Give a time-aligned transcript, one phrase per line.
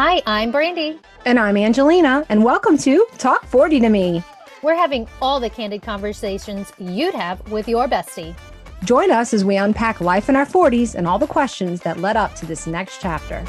[0.00, 0.96] Hi, I'm Brandy.
[1.26, 4.22] And I'm Angelina, and welcome to Talk 40 to Me.
[4.62, 8.38] We're having all the candid conversations you'd have with your bestie.
[8.84, 12.16] Join us as we unpack life in our 40s and all the questions that led
[12.16, 13.44] up to this next chapter.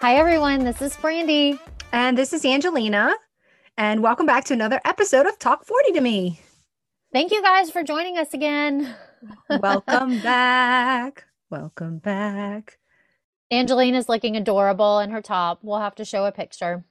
[0.00, 0.64] Hi, everyone.
[0.64, 1.60] This is Brandy.
[1.92, 3.14] And this is Angelina.
[3.76, 6.40] And welcome back to another episode of Talk 40 to Me.
[7.12, 8.94] Thank you guys for joining us again.
[9.50, 11.26] welcome back.
[11.52, 12.78] Welcome back.
[13.50, 15.58] Angelina's looking adorable in her top.
[15.60, 16.82] We'll have to show a picture.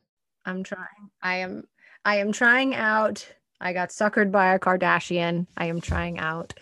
[0.45, 1.09] I'm trying.
[1.19, 1.63] I am
[2.05, 3.27] I am trying out.
[3.59, 5.47] I got suckered by a Kardashian.
[5.57, 6.53] I am trying out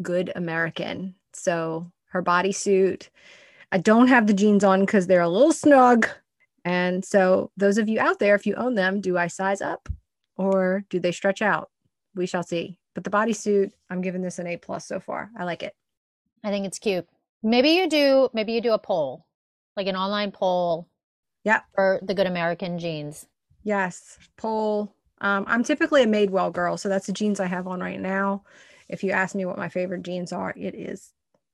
[0.00, 1.16] good American.
[1.32, 3.08] So her bodysuit.
[3.72, 6.06] I don't have the jeans on because they're a little snug.
[6.64, 9.88] And so those of you out there, if you own them, do I size up
[10.36, 11.70] or do they stretch out?
[12.14, 12.78] We shall see.
[12.94, 15.32] But the bodysuit, I'm giving this an A plus so far.
[15.36, 15.74] I like it.
[16.44, 17.08] I think it's cute.
[17.42, 19.26] Maybe you do maybe you do a poll,
[19.76, 20.88] like an online poll.
[21.44, 21.60] Yeah.
[21.74, 23.26] For the good American jeans.
[23.62, 24.18] Yes.
[24.36, 24.94] Poll.
[25.20, 28.44] Um, I'm typically a Madewell girl, so that's the jeans I have on right now.
[28.88, 31.12] If you ask me what my favorite jeans are, it is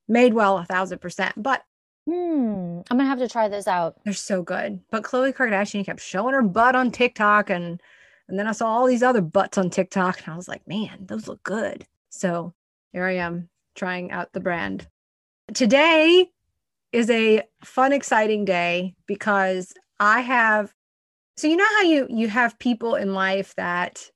[0.09, 1.33] Madewell a thousand percent.
[1.37, 1.63] But
[2.07, 3.97] hmm, I'm gonna have to try this out.
[4.03, 4.79] They're so good.
[4.91, 7.81] But Khloe Kardashian kept showing her butt on TikTok and
[8.27, 11.05] and then I saw all these other butts on TikTok and I was like, man,
[11.05, 11.85] those look good.
[12.09, 12.53] So
[12.91, 14.87] here I am trying out the brand.
[15.53, 16.29] Today
[16.91, 20.73] is a fun, exciting day because I have
[21.37, 24.09] so you know how you you have people in life that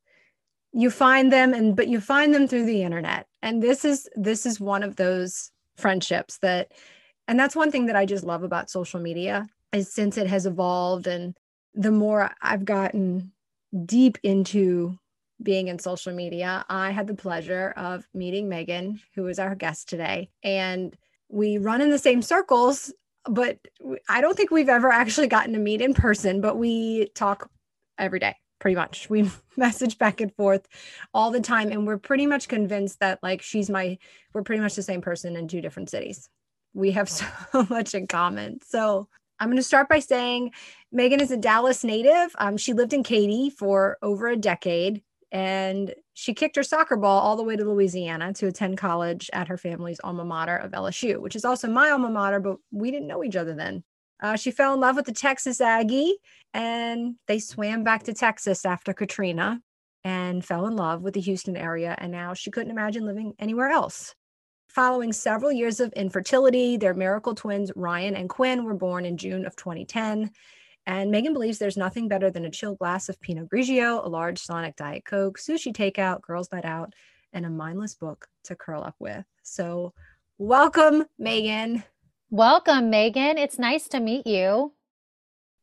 [0.71, 3.27] you find them and but you find them through the internet.
[3.41, 6.71] And this is this is one of those friendships that
[7.27, 10.45] and that's one thing that I just love about social media is since it has
[10.45, 11.37] evolved and
[11.75, 13.31] the more I've gotten
[13.85, 14.97] deep into
[15.41, 19.87] being in social media, I had the pleasure of meeting Meagan, who is our guest
[19.87, 20.29] today.
[20.43, 20.97] And
[21.29, 22.93] we run in the same circles,
[23.25, 23.59] but
[24.07, 27.49] I don't think we've ever actually gotten to meet in person, but we talk
[27.97, 29.09] every day pretty much.
[29.09, 30.67] We message back and forth
[31.13, 31.71] all the time.
[31.71, 33.97] And we're pretty much convinced that, like, she's my,
[34.33, 36.29] we're pretty much the same person in two different cities.
[36.73, 37.25] We have so
[37.69, 38.59] much in common.
[38.65, 39.07] So
[39.39, 40.51] I'm going to start by saying
[40.91, 42.35] Meagan is a Dallas native.
[42.37, 45.01] Um, she lived in Katy for over a decade
[45.31, 49.47] and she kicked her soccer ball all the way to Louisiana to attend college at
[49.47, 53.07] her family's alma mater of LSU, which is also my alma mater, but we didn't
[53.07, 53.83] know each other then.
[54.21, 56.17] Uh, she fell in love with the Texas Aggie
[56.53, 59.61] and they swam back to Texas after Katrina
[60.03, 61.95] and fell in love with the Houston area.
[61.97, 64.15] And now she couldn't imagine living anywhere else.
[64.69, 69.45] Following several years of infertility, their miracle twins, Ryan and Quinn, were born in June
[69.45, 70.31] of 2010.
[70.89, 74.39] And Meagan believes there's nothing better than a chill glass of Pinot Grigio, a large
[74.39, 76.95] Sonic Diet Coke, sushi takeout, girls' night out,
[77.31, 79.23] and a mindless book to curl up with.
[79.43, 79.93] So,
[80.39, 81.83] welcome, Meagan.
[82.31, 83.37] Welcome, Meagan.
[83.37, 84.73] It's nice to meet you.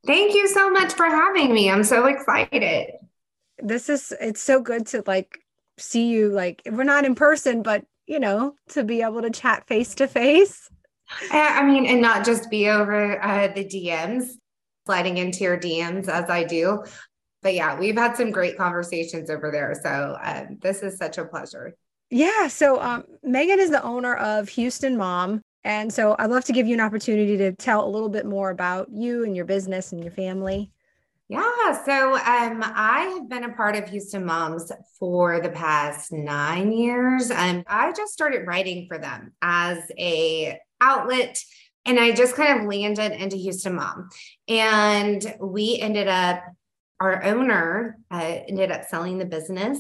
[0.07, 1.73] Thank you so much for having me.
[1.73, 2.93] I'm so excited.
[3.59, 5.41] This is, it's so good to like
[5.77, 6.29] see you.
[6.29, 10.07] Like, we're not in person, but you know, to be able to chat face to
[10.07, 10.71] face.
[11.33, 14.37] I mean, and not just be over uh, the DMs,
[14.87, 16.85] sliding into your DMs as I do.
[17.43, 19.75] But yeah, we've had some great conversations over there.
[19.83, 21.75] So um, this is such a pleasure.
[22.11, 22.49] Yeah.
[22.49, 25.43] So um, Meagan is the owner of Houston Mom.
[25.65, 28.51] And so I'd love to give you an opportunity to tell a little bit more
[28.51, 30.71] about you and your business and your family.
[31.29, 36.71] Yeah, so um, I have been a part of Houston Moms for the past nine
[36.71, 41.43] years, and I just started writing for them as a outlet,
[41.87, 44.11] and I just kind of landed into Houston Mom,
[44.49, 46.43] and we ended up,
[47.01, 49.79] our owner uh, ended up selling the business,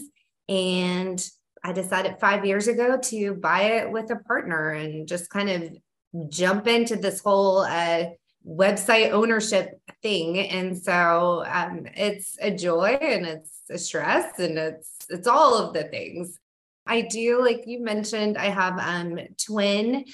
[0.48, 1.24] and
[1.64, 6.30] I decided five years ago to buy it with a partner and just kind of
[6.30, 7.58] jump into this whole.
[7.60, 8.06] Uh,
[8.46, 10.38] website ownership thing.
[10.38, 15.74] And so um, it's a joy and it's a stress and it's it's all of
[15.74, 16.38] the things.
[16.86, 20.04] I do like you mentioned i have um twin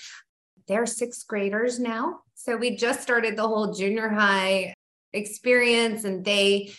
[0.67, 4.75] they're sixth graders now so we just started the whole junior high
[5.13, 6.73] experience and they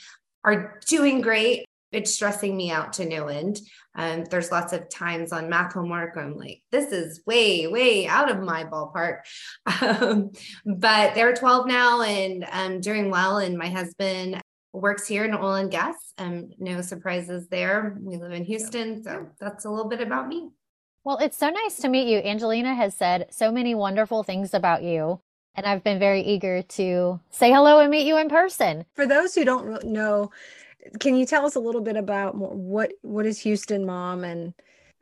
[0.43, 3.61] are doing great it's stressing me out to no end.
[3.95, 8.31] Um, there's lots of times on math homework I'm like, this is way, way out
[8.31, 9.19] of my ballpark.
[9.81, 10.31] Um,
[10.65, 13.37] but they're 12 now and um, doing well.
[13.37, 14.41] And my husband
[14.71, 15.95] works here in oil and gas.
[16.17, 17.97] Um, no surprises there.
[18.01, 20.49] We live in Houston, so that's a little bit about me.
[21.03, 22.19] Well, it's so nice to meet you.
[22.19, 25.19] Angelina has said so many wonderful things about you.
[25.55, 28.85] And I've been very eager to say hello and meet you in person.
[28.95, 30.31] For those who don't know,
[30.99, 34.53] can you tell us a little bit about what what is Houston Mom and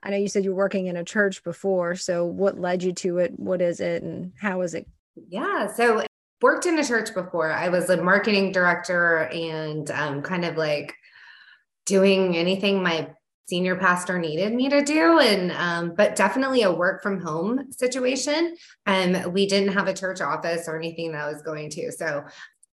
[0.03, 3.19] I know you said you're working in a church before, so what led you to
[3.19, 3.33] it?
[3.37, 4.87] What is it, and how is it
[5.29, 5.67] Yeah.
[5.67, 6.03] So
[6.41, 7.51] worked in a church before.
[7.51, 10.95] I was a marketing director and um, kind of like
[11.85, 13.09] doing anything my
[13.51, 18.55] senior pastor needed me to do and um, but definitely a work from home situation
[18.85, 21.91] and um, we didn't have a church office or anything that I was going to
[21.91, 22.23] so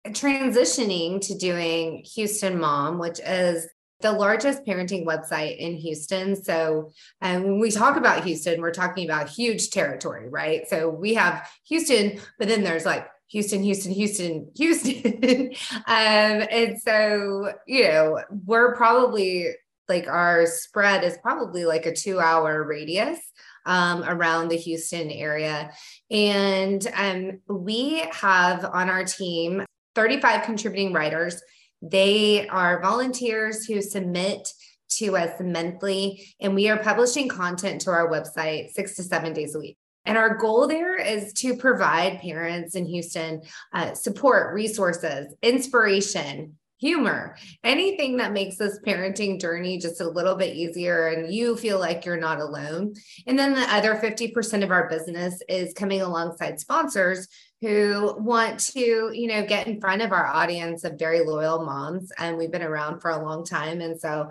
[0.08, 3.67] transitioning to doing houston mom which is
[4.02, 6.37] the largest parenting website in Houston.
[6.37, 6.90] So,
[7.23, 10.69] um, when we talk about Houston, we're talking about huge territory, right?
[10.69, 15.52] So, we have Houston, but then there's like Houston, Houston, Houston, Houston.
[15.87, 19.49] um, and so, you know, we're probably
[19.88, 23.19] like our spread is probably like a two hour radius
[23.67, 25.71] um, around the Houston area.
[26.11, 31.43] And um, we have on our team 35 contributing writers.
[31.83, 34.49] They are volunteers who submit
[34.88, 39.55] to us monthly, and we are publishing content to our website six to seven days
[39.55, 39.77] a week.
[40.05, 43.43] And our goal there is to provide parents in Houston
[43.75, 50.55] uh, support, resources, inspiration, humor, anything that makes this parenting journey just a little bit
[50.55, 52.94] easier and you feel like you're not alone.
[53.26, 57.28] And then the other 50% of our business is coming alongside sponsors
[57.62, 62.12] who want to, you know, get in front of our audience of very loyal moms
[62.19, 64.28] and we've been around for a long time and so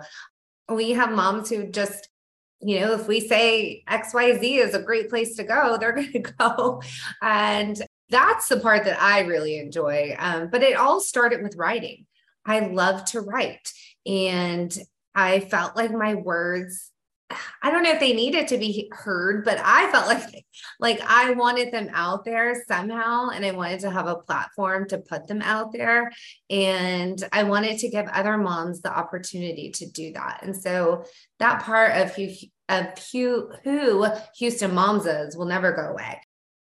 [0.68, 2.08] we have moms who just
[2.62, 6.18] you know, if we say XYZ is a great place to go, they're going to
[6.20, 6.82] go.
[7.20, 10.16] And that's the part that I really enjoy.
[10.18, 12.06] Um, but it all started with writing.
[12.46, 13.72] I love to write.
[14.06, 14.76] And
[15.14, 16.90] I felt like my words,
[17.60, 20.46] I don't know if they needed to be heard, but I felt like
[20.78, 24.98] like I wanted them out there somehow and I wanted to have a platform to
[24.98, 26.12] put them out there
[26.48, 30.40] and I wanted to give other moms the opportunity to do that.
[30.42, 31.04] And so
[31.40, 32.28] that part of who
[32.68, 34.06] of who, who
[34.38, 36.20] Houston Moms is will never go away.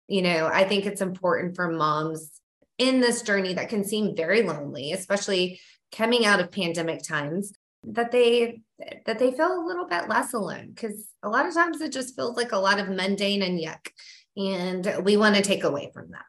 [0.09, 2.31] You know, I think it's important for moms
[2.79, 5.61] in this journey that can seem very lonely, especially
[5.93, 7.53] coming out of pandemic times
[7.85, 8.61] that they
[9.07, 12.17] that they feel a little bit less alone because a lot of times it just
[12.17, 13.89] feels like a lot of mundane and yuck
[14.37, 16.25] and we want to take away from that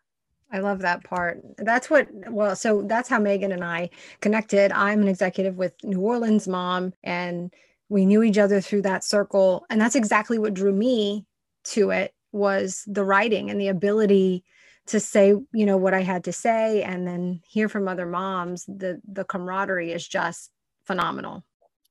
[0.54, 1.42] I love that part.
[1.58, 3.90] That's what, well, so that's how Meagan and I
[4.22, 4.72] connected.
[4.72, 7.52] I'm an executive with New Orleans Mom, and
[7.90, 9.66] we knew each other through that circle.
[9.72, 11.26] And that's exactly what drew me
[11.66, 14.44] to it was the writing and the ability
[14.88, 18.66] to say you know what i had to say and then hear from other moms
[18.66, 20.52] the the camaraderie is just
[20.86, 21.44] phenomenal.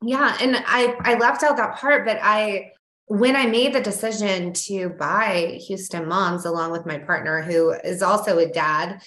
[0.03, 2.73] Yeah and i i left out that part but i
[3.07, 8.03] when i made the decision to buy houston moms along with my partner who is
[8.03, 9.01] also a dad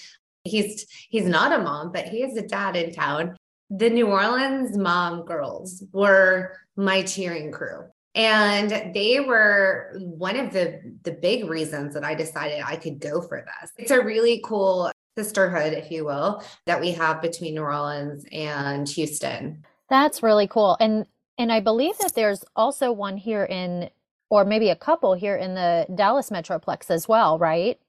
[0.43, 3.35] he's he's not a mom but he is a dad in town
[3.69, 7.83] the new orleans mom girls were my cheering crew
[8.15, 13.21] and they were one of the the big reasons that I decided I could go
[13.21, 13.71] for this.
[13.77, 18.87] It's a really cool sisterhood, if you will, that we have between New Orleans and
[18.89, 19.63] Houston.
[19.89, 20.77] That's really cool.
[20.79, 21.05] And
[21.37, 23.89] and I believe that there's also one here in
[24.29, 27.79] or maybe a couple here in the Dallas Metroplex as well, right?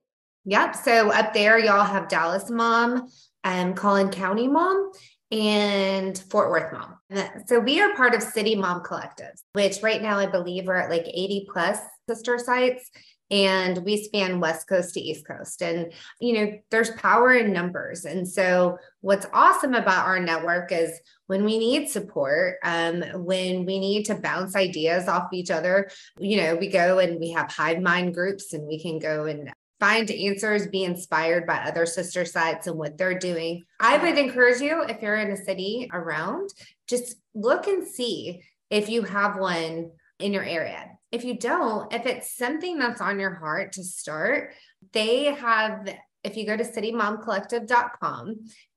[0.44, 0.74] Yep.
[0.74, 3.08] So up there y'all have Dallas Mom
[3.44, 4.90] and Collin County Mom
[5.30, 6.98] and Fort Worth Mom.
[7.46, 10.90] So we are part of City Mom Collectives, which right now I believe we're at
[10.90, 11.78] like 80 plus
[12.08, 12.90] sister sites.
[13.28, 15.60] And we span West Coast to East Coast.
[15.60, 18.04] And, you know, there's power in numbers.
[18.04, 20.92] And so, what's awesome about our network is
[21.26, 25.90] when we need support, um, when we need to bounce ideas off each other,
[26.20, 29.52] you know, we go and we have hive mind groups and we can go and
[29.78, 33.64] find answers, be inspired by other sister sites and what they're doing.
[33.80, 36.50] I would encourage you, if you're in a city around,
[36.88, 40.90] just look and see if you have one in your area.
[41.12, 44.52] If you don't, if it's something that's on your heart to start,
[44.92, 45.88] they have,
[46.24, 48.36] if you go to citymomcollective.com,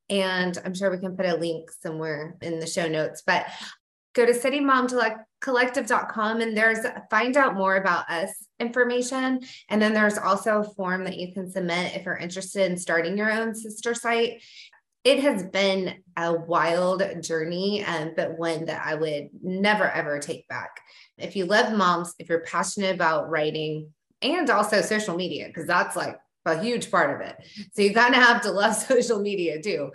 [0.10, 3.46] and I'm sure we can put a link somewhere in the show notes, but
[4.14, 4.34] go to
[5.42, 6.80] citymomcollective.com and there's
[7.10, 9.42] find out more about us information.
[9.70, 13.18] And then there's also a form that you can submit if you're interested in starting
[13.18, 14.42] your own sister site.
[15.06, 20.48] It has been a wild journey, um, but one that I would never ever take
[20.50, 20.82] back.
[21.18, 25.96] If you love moms, if you're passionate about writing and also social media, because that's
[25.96, 27.38] like a huge part of it.
[27.74, 29.92] So you kind of have to love social media too.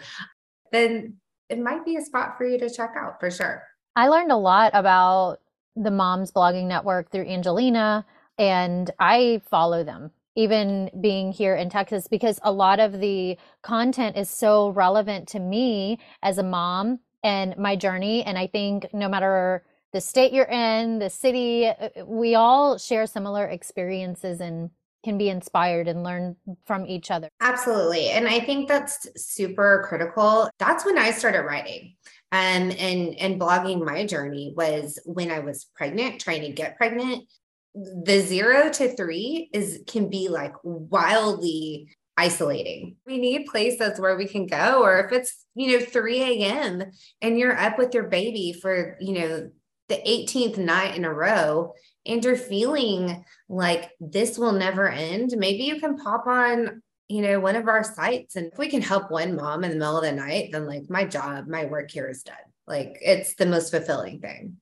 [0.72, 1.16] Then
[1.50, 3.62] it might be a spot for you to check out for sure.
[3.96, 5.38] I learned a lot about
[5.76, 8.04] the Moms Blogging Network through Angelina,
[8.36, 14.16] and I follow them, even being here in Texas, because a lot of the content
[14.16, 18.24] is so relevant to me as a mom and my journey.
[18.24, 23.06] And I think no matter the state you're in, the city, uh, we all share
[23.06, 24.70] similar experiences and
[25.04, 26.34] can be inspired and learn
[26.64, 27.28] from each other.
[27.40, 28.08] Absolutely.
[28.08, 30.50] And I think that's super critical.
[30.58, 31.94] That's when I started writing.
[32.34, 37.28] Um, and and blogging my journey was when I was pregnant, trying to get pregnant.
[37.76, 42.96] The zero to three is can be like wildly isolating.
[43.06, 46.82] We need places where we can go, or if it's, you know, 3 a.m.
[47.22, 49.50] and you're up with your baby for, you know,
[49.88, 51.74] the 18th night in a row
[52.06, 57.40] and you're feeling like this will never end, maybe you can pop on, you know,
[57.40, 58.36] one of our sites.
[58.36, 60.88] And if we can help one mom in the middle of the night, then like
[60.88, 62.36] my job, my work here is done.
[62.66, 64.56] Like it's the most fulfilling thing.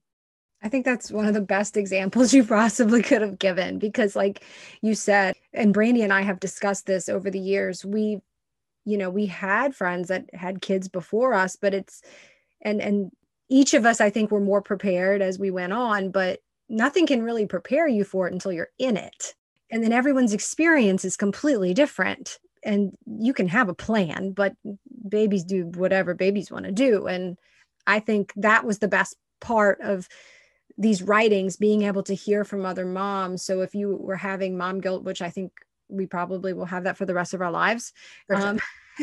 [0.62, 4.44] I think that's one of the best examples you possibly could have given because, like
[4.80, 7.84] you said, and Brandy and I have discussed this over the years.
[7.84, 8.20] We,
[8.84, 12.02] you know, we had friends that had kids before us, but it's,
[12.60, 13.10] and, and
[13.48, 17.22] each of us, I think, were more prepared as we went on, but nothing can
[17.22, 19.34] really prepare you for it until you're in it.
[19.72, 22.38] And then everyone's experience is completely different.
[22.62, 24.54] And you can have a plan, but
[25.08, 27.06] babies do whatever babies want to do.
[27.08, 27.36] And
[27.88, 30.08] I think that was the best part of
[30.78, 34.80] these writings being able to hear from other moms so if you were having mom
[34.80, 35.52] guilt which i think
[35.88, 37.92] we probably will have that for the rest of our lives
[38.34, 38.58] um,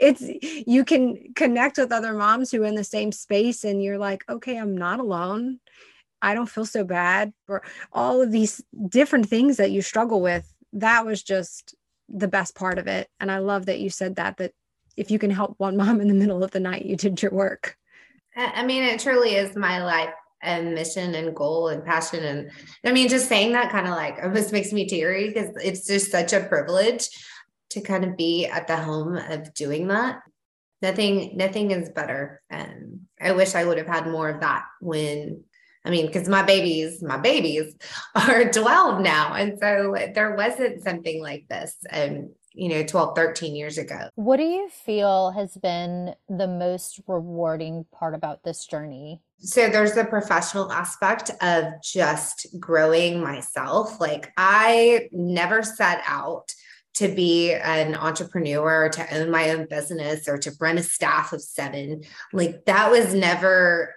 [0.00, 0.22] it's
[0.66, 4.24] you can connect with other moms who are in the same space and you're like
[4.28, 5.58] okay i'm not alone
[6.22, 7.62] i don't feel so bad for
[7.92, 11.74] all of these different things that you struggle with that was just
[12.08, 14.52] the best part of it and i love that you said that that
[14.96, 17.32] if you can help one mom in the middle of the night you did your
[17.32, 17.76] work
[18.36, 22.24] I mean, it truly is my life and mission and goal and passion.
[22.24, 22.50] And
[22.84, 26.10] I mean, just saying that kind of like almost makes me teary because it's just
[26.10, 27.08] such a privilege
[27.70, 30.20] to kind of be at the home of doing that.
[30.82, 32.40] Nothing, nothing is better.
[32.48, 35.44] And I wish I would have had more of that when
[35.84, 37.74] I mean, because my babies, my babies
[38.14, 39.34] are 12 now.
[39.34, 41.76] And so there wasn't something like this.
[41.90, 47.00] And you know 12 13 years ago what do you feel has been the most
[47.06, 54.32] rewarding part about this journey so there's the professional aspect of just growing myself like
[54.36, 56.52] i never set out
[56.92, 61.40] to be an entrepreneur to own my own business or to run a staff of
[61.40, 63.94] seven like that was never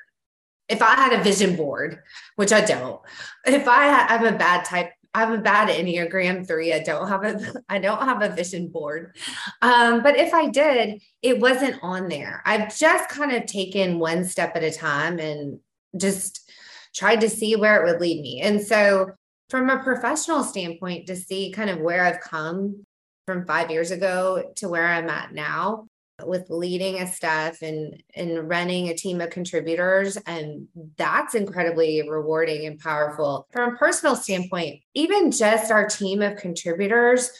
[0.73, 1.99] if I had a vision board,
[2.35, 2.99] which I don't,
[3.45, 6.73] if I I'm a bad type I'm a bad Enneagram three.
[6.73, 9.15] I don't have a I don't have a vision board.
[9.61, 12.41] Um, but if I did, it wasn't on there.
[12.45, 15.59] I've just kind of taken one step at a time and
[15.95, 16.49] just
[16.95, 18.41] tried to see where it would lead me.
[18.41, 19.11] And so
[19.49, 22.85] from a professional standpoint, to see kind of where I've come
[23.27, 25.87] from five years ago to where I'm at now,
[26.25, 32.65] with leading a staff and and running a team of contributors and that's incredibly rewarding
[32.65, 33.47] and powerful.
[33.51, 37.31] From a personal standpoint even just our team of contributors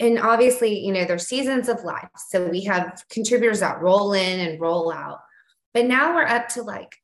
[0.00, 2.08] and obviously you know there's seasons of life.
[2.28, 5.20] So we have contributors that roll in and roll out.
[5.74, 6.94] But now we're up to like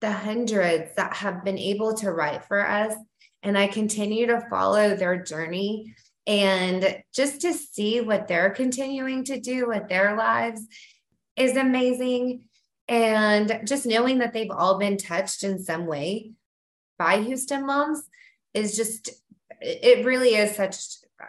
[0.00, 2.94] the hundreds that have been able to write for us
[3.42, 5.94] and i continue to follow their journey
[6.28, 10.60] and just to see what they're continuing to do with their lives
[11.36, 12.44] is amazing.
[12.86, 16.32] And just knowing that they've all been touched in some way
[16.98, 18.02] by Houston moms
[18.52, 19.10] is just,
[19.62, 20.76] it really is such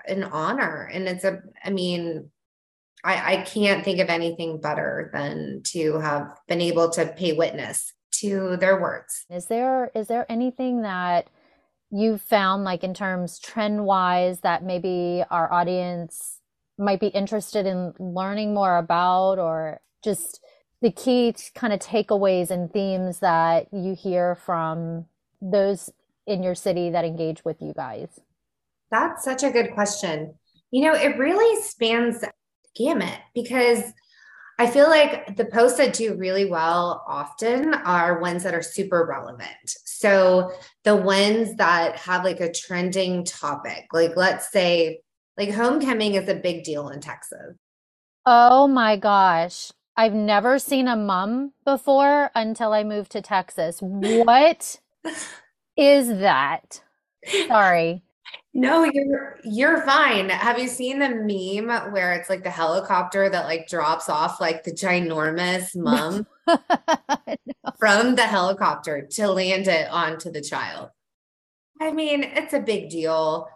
[0.06, 0.90] an honor.
[0.92, 2.30] And it's a, I mean,
[3.02, 7.94] I, I can't think of anything better than to have been able to pay witness
[8.12, 9.26] to their words.
[9.30, 11.30] Is there is there anything that
[11.92, 16.40] you found like in terms trend wise that maybe our audience
[16.78, 20.40] might be interested in learning more about or just
[20.82, 25.06] the key kind of takeaways and themes that you hear from
[25.42, 25.92] those
[26.26, 28.20] in your city that engage with you guys?
[28.92, 30.36] That's such a good question.
[30.72, 32.24] You know, it really spans
[32.76, 33.84] gamut because
[34.58, 39.06] I feel like the posts that do really well often are ones that are super
[39.06, 39.74] relevant.
[40.00, 40.54] So
[40.86, 45.02] the ones that have like a trending topic, like let's say,
[45.38, 47.58] like homecoming is a big deal in Texas.
[48.26, 49.74] Oh my gosh.
[49.98, 53.80] I've never seen a mum before until I moved to Texas.
[53.82, 54.80] What
[55.76, 56.82] is that?
[57.50, 58.02] Sorry.
[58.54, 60.30] No, you're you're fine.
[60.30, 64.64] Have you seen the meme where it's like the helicopter that like drops off like
[64.64, 66.26] the ginormous mum.
[67.80, 70.90] from the helicopter to land it onto the child?
[71.82, 73.48] I mean, it's a big deal.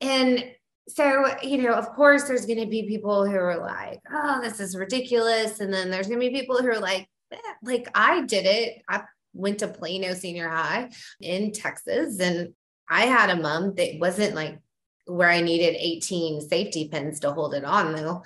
[0.00, 0.44] And
[0.88, 4.60] so, you know, of course there's going to be people who are like, "Oh, this
[4.60, 8.22] is ridiculous." And then there's going to be people who are like, eh, like I
[8.22, 8.82] did it.
[8.88, 12.54] I went to Plano Senior High in Texas and
[12.88, 14.58] I had a mum that wasn't like
[15.06, 18.24] where I needed 18 safety pins to hold it on though.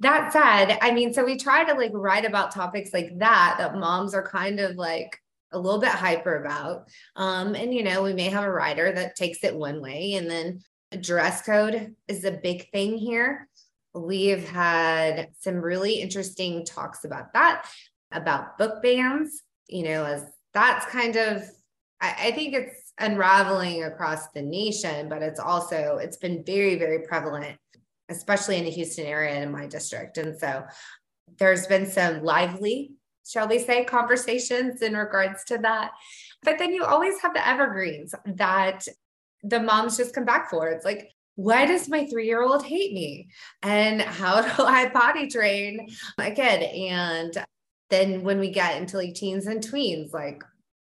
[0.00, 3.76] That said, I mean, so we try to like write about topics like that, that
[3.76, 5.18] moms are kind of like
[5.52, 6.88] a little bit hyper about.
[7.16, 10.30] Um, and you know, we may have a writer that takes it one way, and
[10.30, 10.60] then
[11.00, 13.48] dress code is a big thing here.
[13.94, 17.68] We've had some really interesting talks about that,
[18.12, 21.42] about book bans, you know, as that's kind of,
[22.00, 27.00] I, I think it's unraveling across the nation, but it's also, it's been very, very
[27.06, 27.58] prevalent,
[28.10, 30.18] especially in the Houston area and in my district.
[30.18, 30.64] And so
[31.38, 32.92] there's been some lively,
[33.26, 35.92] shall we say, conversations in regards to that.
[36.42, 38.86] But then you always have the evergreens that
[39.42, 40.68] the moms just come back for.
[40.68, 43.28] It's like, why does my three year old hate me?
[43.62, 45.88] And how do I potty train
[46.18, 46.62] my kid?
[46.62, 47.32] And
[47.88, 50.42] then when we get into like teens and tweens, like,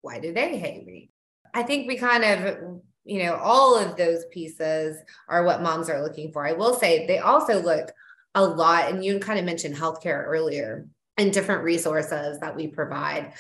[0.02, 1.10] why do they hate me?
[1.54, 6.02] I think we kind of, you know, all of those pieces are what moms are
[6.02, 6.48] looking for.
[6.48, 7.92] I will say they also look
[8.36, 13.34] a lot, and you kind of mentioned healthcare earlier and different resources that we provide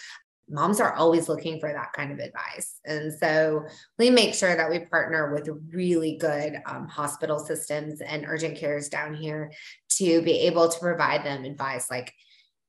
[0.49, 2.79] moms are always looking for that kind of advice.
[2.85, 3.65] And so
[3.97, 8.89] we make sure that we partner with really good um, hospital systems and urgent cares
[8.89, 9.51] down here
[9.97, 12.13] to be able to provide them advice like,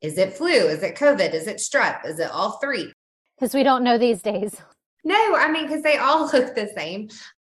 [0.00, 0.48] is it flu?
[0.48, 1.32] Is it COVID?
[1.34, 2.06] Is it strep?
[2.06, 2.92] Is it all three?
[3.36, 4.60] Because we don't know these days.
[5.04, 7.08] No, I mean, because they all look the same.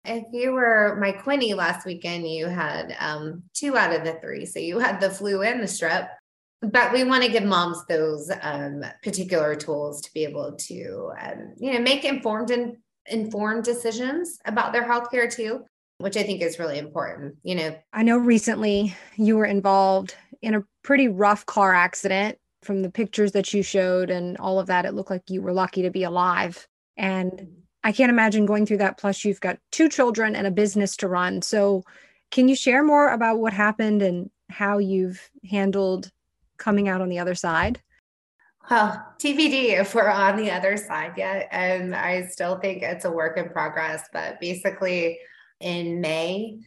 [0.05, 4.45] If you were my Quinny last weekend, you had um, two out of the three.
[4.45, 6.09] So you had the flu and the strep
[6.61, 11.53] but we want to give moms those um, particular tools to be able to um,
[11.57, 12.77] you know make informed and
[13.07, 15.63] informed decisions about their healthcare too
[15.99, 20.55] which i think is really important you know i know recently you were involved in
[20.55, 24.85] a pretty rough car accident from the pictures that you showed and all of that
[24.85, 27.47] it looked like you were lucky to be alive and
[27.83, 31.07] i can't imagine going through that plus you've got two children and a business to
[31.07, 31.83] run so
[32.31, 36.11] can you share more about what happened and how you've handled
[36.57, 37.81] coming out on the other side?
[38.69, 41.47] Well, TBD if we're on the other side yet.
[41.51, 44.03] And I still think it's a work in progress.
[44.11, 45.19] But basically,
[45.61, 46.59] in May,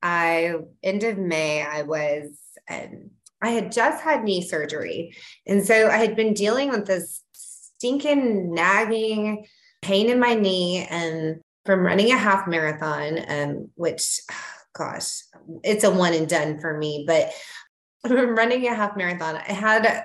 [0.00, 2.38] I, end of May, I was,
[2.70, 3.10] um,
[3.42, 5.16] I had just had knee surgery.
[5.46, 9.46] And so I had been dealing with this stinking, nagging
[9.88, 14.20] pain in my knee and from running a half marathon, um, which,
[14.74, 15.22] gosh,
[15.64, 17.04] it's a one and done for me.
[17.06, 17.32] But
[18.04, 19.36] I'm running a half marathon.
[19.36, 20.04] I had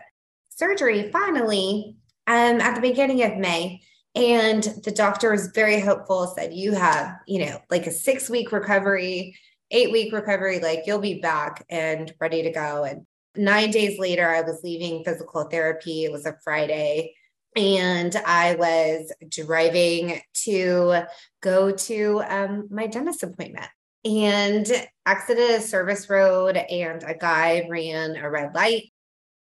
[0.49, 3.81] surgery finally um, at the beginning of May.
[4.15, 8.51] And the doctor was very hopeful, said, You have, you know, like a six week
[8.51, 9.35] recovery,
[9.71, 12.83] eight week recovery, like you'll be back and ready to go.
[12.83, 16.05] And nine days later, I was leaving physical therapy.
[16.05, 17.15] It was a Friday.
[17.55, 21.03] And I was driving to
[21.41, 23.67] go to um, my dentist appointment
[24.05, 24.67] and
[25.05, 28.91] exited a service road and a guy ran a red light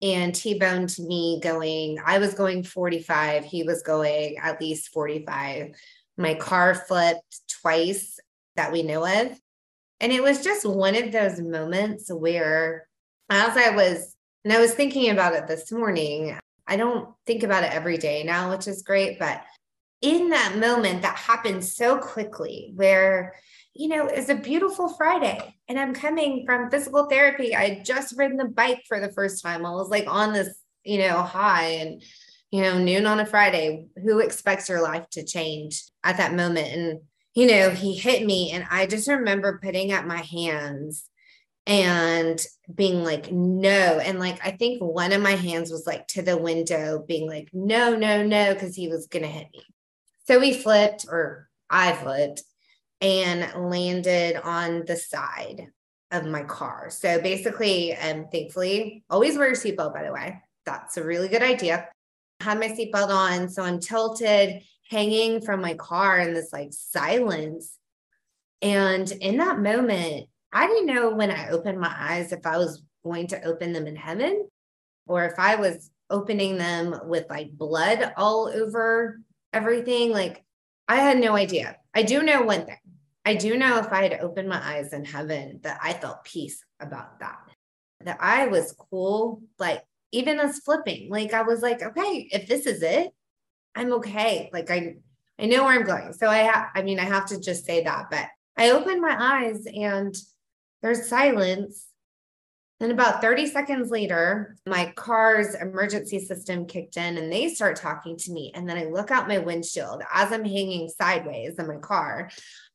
[0.02, 5.74] and T-boned me going, I was going 45, he was going at least 45.
[6.16, 8.18] My car flipped twice
[8.56, 9.38] that we know of.
[10.00, 12.88] And it was just one of those moments where
[13.30, 17.64] as I was, and I was thinking about it this morning, I don't think about
[17.64, 19.42] it every day now, which is great, but
[20.00, 23.34] in that moment that happened so quickly where
[23.74, 27.54] you know, it's a beautiful Friday and I'm coming from physical therapy.
[27.54, 29.64] I had just ridden the bike for the first time.
[29.64, 32.02] I was like on this, you know, high and,
[32.50, 33.86] you know, noon on a Friday.
[34.02, 36.68] Who expects your life to change at that moment?
[36.68, 37.00] And,
[37.34, 41.08] you know, he hit me and I just remember putting up my hands
[41.66, 42.44] and
[42.74, 44.00] being like, no.
[44.02, 47.48] And like, I think one of my hands was like to the window, being like,
[47.52, 49.64] no, no, no, because he was to hit me.
[50.26, 52.42] So we flipped, or I flipped,
[53.00, 55.66] and landed on the side
[56.10, 56.90] of my car.
[56.90, 60.40] So basically, and thankfully, always wear your seatbelt, by the way.
[60.64, 61.88] That's a really good idea.
[62.40, 63.48] Had my seatbelt on.
[63.48, 67.76] So I'm tilted, hanging from my car in this like silence.
[68.60, 72.82] And in that moment, I didn't know when I opened my eyes if I was
[73.04, 74.48] going to open them in heaven
[75.06, 79.20] or if I was opening them with like blood all over
[79.52, 80.12] everything.
[80.12, 80.44] Like
[80.88, 81.76] I had no idea.
[81.94, 82.76] I do know one thing
[83.24, 86.64] I do know if I had opened my eyes in heaven that I felt peace
[86.80, 87.38] about that.
[88.00, 92.66] That I was cool, like even as flipping, like I was like, okay, if this
[92.66, 93.12] is it,
[93.76, 94.50] I'm okay.
[94.52, 94.96] Like I
[95.38, 96.12] I know where I'm going.
[96.12, 98.10] So I have I mean, I have to just say that.
[98.10, 100.14] But I opened my eyes and
[100.82, 101.86] there's silence.
[102.80, 108.16] Then about 30 seconds later, my car's emergency system kicked in and they start talking
[108.18, 108.50] to me.
[108.54, 112.28] And then I look out my windshield as I'm hanging sideways in my car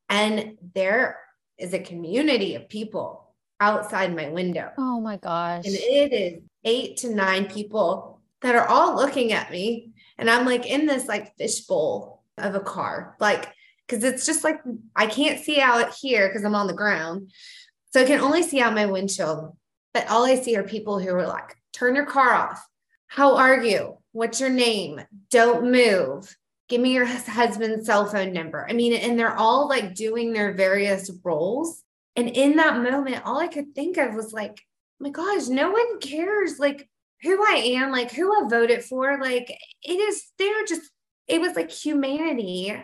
[0.10, 1.20] and there
[1.58, 4.72] is a community of people outside my window.
[4.78, 5.66] Oh my gosh.
[5.66, 9.92] And it is eight to nine people that are all looking at me.
[10.18, 13.52] And I'm like in this like fishbowl of a car, like,
[13.88, 14.60] because it's just like
[14.96, 17.32] I can't see out here because I'm on the ground.
[17.98, 19.58] So I can only see out my windshield.
[19.92, 22.64] But all I see are people who are like, turn your car off.
[23.08, 23.98] How are you?
[24.12, 25.02] What's your name?
[25.32, 26.38] Don't move.
[26.70, 28.68] Give me your husband's cell phone number.
[28.70, 31.82] I mean, and they're all like doing their various roles.
[32.16, 35.72] And in that moment, all I could think of was like, oh my gosh, no
[35.72, 36.88] one cares like
[37.24, 39.20] who I am, like who I voted for.
[39.20, 39.50] Like
[39.82, 40.92] it is, they're just,
[41.28, 42.80] it was like humanity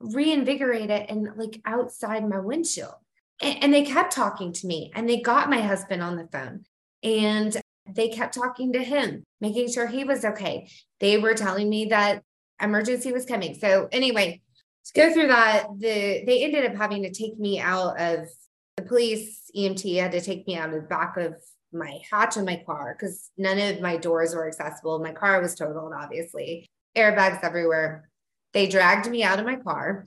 [0.00, 2.96] reinvigorated and like outside my windshield.
[3.42, 6.64] And, they kept talking to me and they got my husband on the phone
[7.02, 7.54] and
[7.86, 10.70] they kept talking to him, making sure he was okay.
[11.00, 12.22] They were telling me that
[12.60, 13.54] emergency was coming.
[13.54, 14.40] So anyway,
[14.86, 18.28] to go through that, the they ended up having to take me out of
[18.76, 21.34] the police EMT had to take me out of the back of
[21.72, 24.98] my hatch of my car because none of my doors were accessible.
[24.98, 28.08] My car was totaled, obviously, airbags everywhere.
[28.52, 30.06] They dragged me out of my car.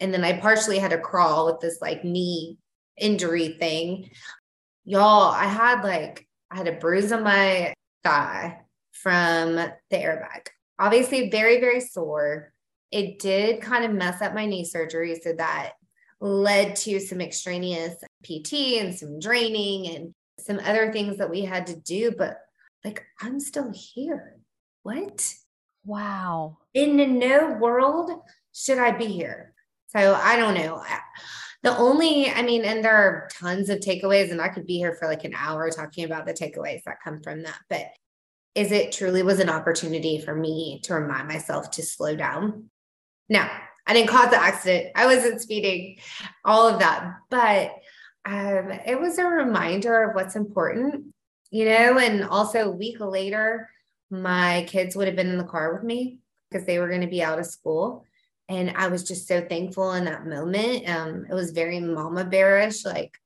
[0.00, 2.56] And then I partially had to crawl with this like knee
[3.00, 4.10] injury thing.
[4.84, 8.60] Y'all, I had like, I had a bruise on my thigh
[8.92, 10.48] from the airbag.
[10.78, 12.52] Obviously, very, very sore.
[12.90, 15.18] It did kind of mess up my knee surgery.
[15.22, 15.72] So that
[16.20, 21.66] led to some extraneous PT and some draining and some other things that we had
[21.68, 22.12] to do.
[22.16, 22.38] But
[22.84, 24.36] like, I'm still here.
[24.82, 25.34] What?
[25.84, 26.58] Wow.
[26.74, 28.10] In no world
[28.52, 29.54] should I be here.
[29.88, 30.82] So I don't know.
[31.62, 34.94] The only, I mean, and there are tons of takeaways, and I could be here
[34.94, 37.58] for like an hour talking about the takeaways that come from that.
[37.68, 37.86] But
[38.54, 42.70] is it truly was an opportunity for me to remind myself to slow down?
[43.28, 43.50] Now,
[43.86, 44.92] I didn't cause the accident.
[44.94, 45.98] I wasn't speeding,
[46.44, 47.14] all of that.
[47.28, 47.72] But
[48.24, 51.06] um, it was a reminder of what's important,
[51.50, 53.68] you know, and also a week later,
[54.10, 56.18] my kids would have been in the car with me
[56.50, 58.04] because they were going to be out of school.
[58.50, 60.88] And I was just so thankful in that moment.
[60.88, 63.16] Um, it was very mama bearish, like,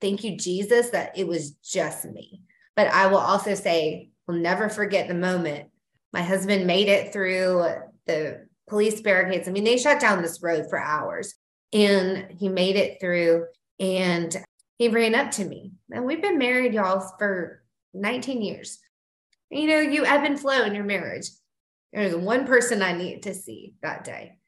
[0.00, 2.42] thank you, Jesus, that it was just me.
[2.74, 5.70] But I will also say, we'll never forget the moment
[6.12, 7.64] my husband made it through
[8.06, 9.48] the police barricades.
[9.48, 11.34] I mean, they shut down this road for hours
[11.72, 13.46] and he made it through
[13.78, 14.34] and
[14.78, 15.72] he ran up to me.
[15.92, 17.62] And we've been married, y'all, for
[17.94, 18.78] 19 years.
[19.50, 21.28] You know, you ebb and flow in your marriage.
[21.92, 24.38] There's one person I needed to see that day,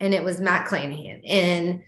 [0.00, 1.22] and it was Matt Clanahan.
[1.26, 1.82] And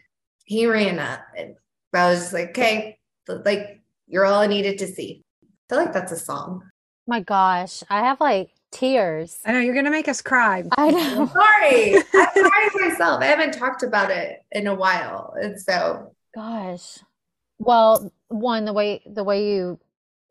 [0.45, 1.55] he ran up, and
[1.95, 5.25] I was just like, okay, like you're all I needed to see.
[5.45, 6.63] I feel like that's a song.
[7.07, 9.39] My gosh, I have like tears.
[9.45, 10.65] I know you're gonna make us cry.
[10.77, 11.27] I know.
[11.27, 13.23] Sorry, I'm sorry myself.
[13.23, 16.99] I haven't talked about it in a while, and so gosh.
[17.59, 19.79] Well, one the way the way you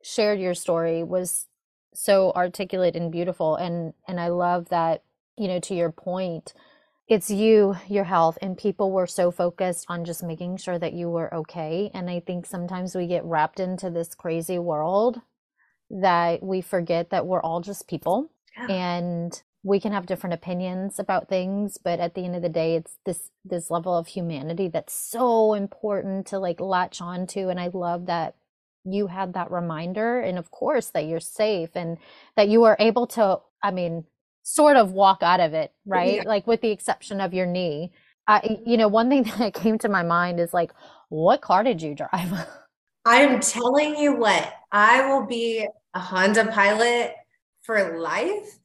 [0.03, 1.45] shared your story was
[1.93, 5.03] so articulate and beautiful, and and I love that
[5.37, 6.53] you know to your point.
[7.07, 11.09] It's you, your health, and people were so focused on just making sure that you
[11.09, 11.91] were okay.
[11.93, 15.19] And I think sometimes we get wrapped into this crazy world
[15.91, 18.67] that we forget that we're all just people yeah.
[18.67, 22.75] and we can have different opinions about things but at the end of the day
[22.75, 27.59] it's this this level of humanity that's so important to like latch on to and
[27.59, 28.35] i love that
[28.83, 31.97] you had that reminder and of course that you're safe and
[32.35, 34.03] that you are able to i mean
[34.43, 36.23] sort of walk out of it right yeah.
[36.25, 37.91] like with the exception of your knee
[38.27, 40.71] I, you know one thing that came to my mind is like
[41.09, 42.47] what car did you drive
[43.05, 47.13] i'm telling you what i will be a Honda Pilot
[47.63, 48.57] for life.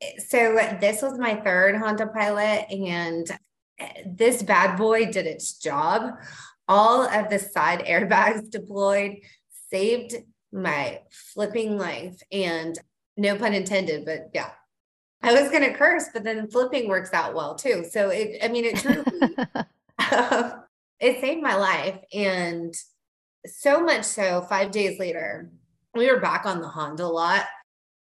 [0.00, 3.30] Eh, so this was my third Honda Pilot, and
[3.78, 6.12] eh, this bad boy did its job.
[6.68, 9.16] All of the side airbags deployed,
[9.70, 10.16] saved
[10.52, 12.78] my flipping life, and
[13.16, 14.50] no pun intended, but yeah.
[15.22, 17.84] I was going to curse, but then flipping works out well too.
[17.90, 19.36] So it, I mean, it truly,
[20.12, 20.62] um,
[20.98, 21.98] it saved my life.
[22.14, 22.74] And
[23.46, 25.50] so much so, five days later,
[25.94, 27.44] we were back on the Honda lot.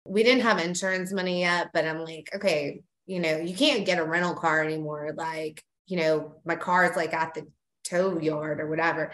[0.04, 3.98] We didn't have insurance money yet, but I'm like, okay, you know, you can't get
[3.98, 5.12] a rental car anymore.
[5.16, 7.46] Like, you know, my car is like at the
[7.82, 9.12] tow yard or whatever.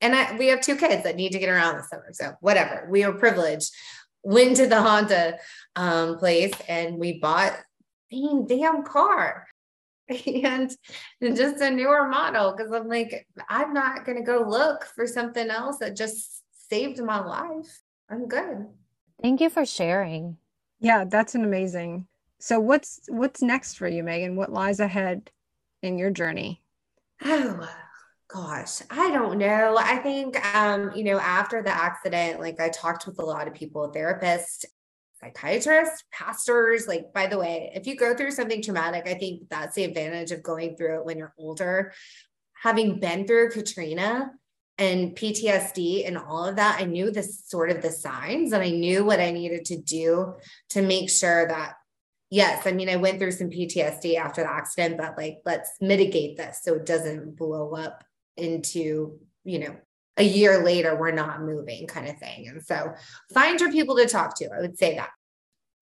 [0.00, 2.08] And I, we have two kids that need to get around this summer.
[2.12, 3.70] So whatever, we were privileged.
[4.22, 5.38] Went to the Honda
[5.76, 7.56] um, place and we bought
[8.12, 9.46] a damn car
[10.08, 10.74] and
[11.22, 15.48] just a newer model because I'm like, I'm not going to go look for something
[15.48, 17.80] else that just saved my life.
[18.10, 18.66] I'm good.
[19.22, 20.38] Thank you for sharing.
[20.80, 22.06] Yeah, that's an amazing.
[22.38, 24.34] So what's what's next for you, Meagan?
[24.34, 25.30] What lies ahead
[25.82, 26.62] in your journey?
[27.22, 27.68] Oh,
[28.32, 29.76] gosh, I don't know.
[29.78, 33.54] I think, um, you know, after the accident, like I talked with a lot of
[33.54, 34.64] people, therapists,
[35.20, 36.86] psychiatrists, pastors.
[36.86, 40.30] Like, by the way, if you go through something traumatic, I think that's the advantage
[40.30, 41.92] of going through it when you're older.
[42.62, 44.32] Having been through Katrina
[44.78, 48.70] and PTSD and all of that, I knew the sort of the signs and I
[48.70, 50.34] knew what I needed to do
[50.70, 51.74] to make sure that
[52.30, 56.36] yes, I mean, I went through some PTSD after the accident, but like, let's mitigate
[56.36, 58.04] this so it doesn't blow up
[58.40, 59.76] into, you know,
[60.16, 62.48] a year later, we're not moving kind of thing.
[62.48, 62.92] And so
[63.32, 64.50] find your people to talk to.
[64.54, 65.10] I would say that.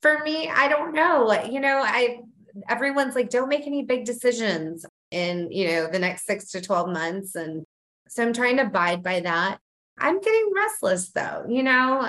[0.00, 1.32] For me, I don't know.
[1.44, 2.20] You know, I,
[2.68, 6.90] everyone's like, don't make any big decisions in, you know, the next six to 12
[6.90, 7.34] months.
[7.34, 7.64] And
[8.08, 9.58] so I'm trying to abide by that.
[9.98, 11.44] I'm getting restless though.
[11.48, 12.08] You know,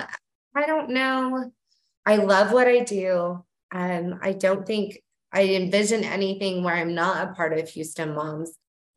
[0.55, 1.51] I don't know.
[2.05, 3.43] I love what I do.
[3.71, 8.53] Um, I don't think I envision anything where I'm not a part of Houston Moms.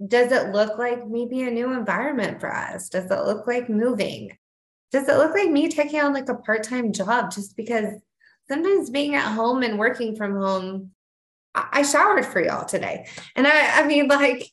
[0.09, 2.88] Does it look like maybe a new environment for us?
[2.88, 4.37] Does it look like moving?
[4.91, 7.95] Does it look like me taking on like a part time job just because
[8.49, 10.91] sometimes being at home and working from home?
[11.55, 13.07] I showered for y'all today.
[13.37, 14.51] And I, I mean, like,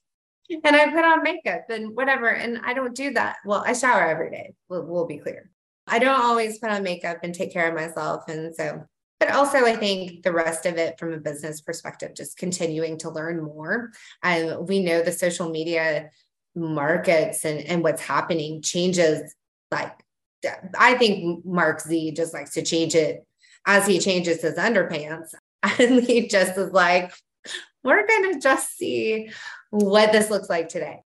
[0.50, 2.28] and I put on makeup and whatever.
[2.28, 3.38] And I don't do that.
[3.46, 4.54] Well, I shower every day.
[4.68, 5.50] We'll, we'll be clear.
[5.88, 8.28] I don't always put on makeup and take care of myself.
[8.28, 8.86] And so
[9.20, 13.10] but also I think the rest of it from a business perspective, just continuing to
[13.10, 13.92] learn more.
[14.24, 16.10] And we know the social media
[16.56, 19.36] markets and, and what's happening changes
[19.72, 19.94] like
[20.78, 23.26] I think Mark Z just likes to change it
[23.66, 25.34] as he changes his underpants.
[25.62, 27.14] And he just is like,
[27.84, 29.30] we're going to just see
[29.72, 31.02] what this looks like today.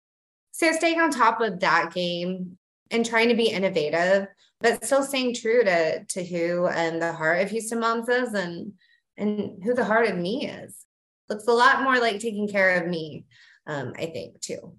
[0.52, 2.58] So staying on top of that game
[2.92, 4.28] and trying to be innovative
[4.62, 8.74] but still staying true to to who and the heart of Houston Moms is and
[9.18, 10.86] and who the heart of me is.
[11.30, 13.26] Looks a lot more like taking care of me,
[13.68, 14.74] um, I think too.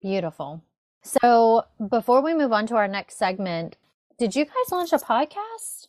[0.00, 0.64] Beautiful.
[1.02, 3.76] So before we move on to our next segment,
[4.18, 5.88] did you guys launch a podcast?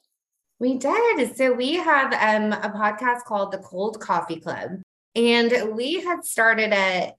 [0.60, 1.36] We did.
[1.36, 4.82] So we have um, a podcast called the Cold Coffee Club.
[5.15, 7.13] And we had started it,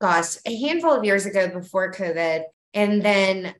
[0.00, 2.42] gosh, a handful of years ago before COVID.
[2.74, 3.54] And then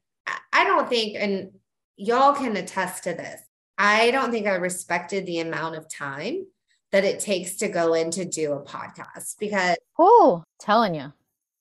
[0.52, 1.50] I don't think, and
[1.96, 3.40] y'all can attest to this.
[3.78, 6.46] I don't think I respected the amount of time
[6.92, 11.12] that it takes to go in to do a podcast because oh, telling you.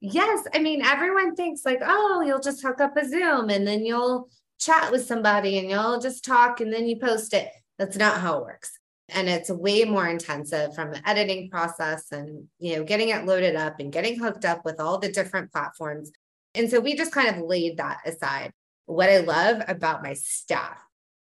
[0.01, 3.85] Yes, I mean everyone thinks like, "Oh, you'll just hook up a Zoom and then
[3.85, 8.19] you'll chat with somebody and you'll just talk and then you post it." That's not
[8.19, 8.71] how it works.
[9.09, 13.55] And it's way more intensive from the editing process and, you know, getting it loaded
[13.55, 16.11] up and getting hooked up with all the different platforms.
[16.55, 18.53] And so we just kind of laid that aside
[18.85, 20.77] what I love about my staff,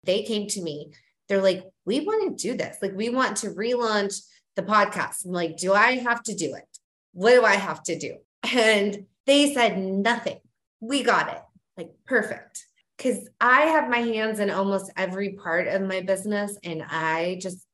[0.03, 0.93] they came to me.
[1.27, 2.77] They're like, we want to do this.
[2.81, 4.21] Like, we want to relaunch
[4.55, 5.25] the podcast.
[5.25, 6.77] I'm like, do I have to do it?
[7.13, 8.17] What do I have to do?
[8.53, 10.39] And they said, nothing.
[10.79, 11.41] We got it.
[11.77, 12.65] Like, perfect.
[12.97, 16.57] Because I have my hands in almost every part of my business.
[16.63, 17.65] And I just,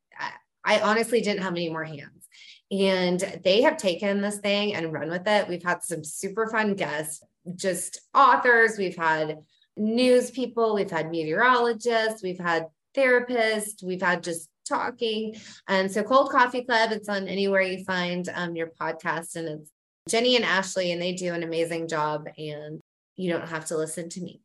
[0.64, 2.28] I honestly didn't have any more hands.
[2.72, 5.48] And they have taken this thing and run with it.
[5.48, 7.24] We've had some super fun guests,
[7.56, 8.78] just authors.
[8.78, 9.38] We've had
[9.78, 15.36] news people, we've had meteorologists, we've had therapists, we've had just talking.
[15.68, 19.36] And so Cold Coffee Club, it's on anywhere you find um, your podcast.
[19.36, 19.72] And it's
[20.10, 22.28] Jenny and Ashley, and they do an amazing job.
[22.38, 22.82] And
[23.16, 24.42] you don't have to listen to me.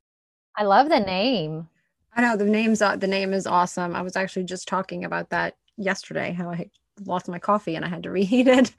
[0.56, 1.68] I love the name.
[2.14, 3.94] I know the name's uh, the name is awesome.
[3.94, 6.32] I was actually just talking about that yesterday.
[6.32, 6.68] How I
[7.04, 8.72] lost my coffee and I had to reheat it.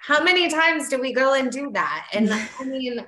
[0.00, 2.08] How many times do we go and do that?
[2.12, 3.04] And I mean,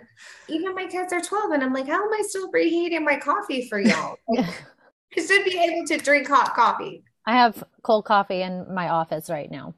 [0.49, 3.69] even my kids are 12 and I'm like, how am I still reheating my coffee
[3.69, 4.17] for y'all?
[5.17, 7.03] Like, I should be able to drink hot coffee.
[7.25, 9.75] I have cold coffee in my office right now.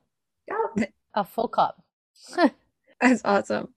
[0.49, 0.91] Yep.
[1.15, 1.81] A full cup.
[3.01, 3.69] That's awesome.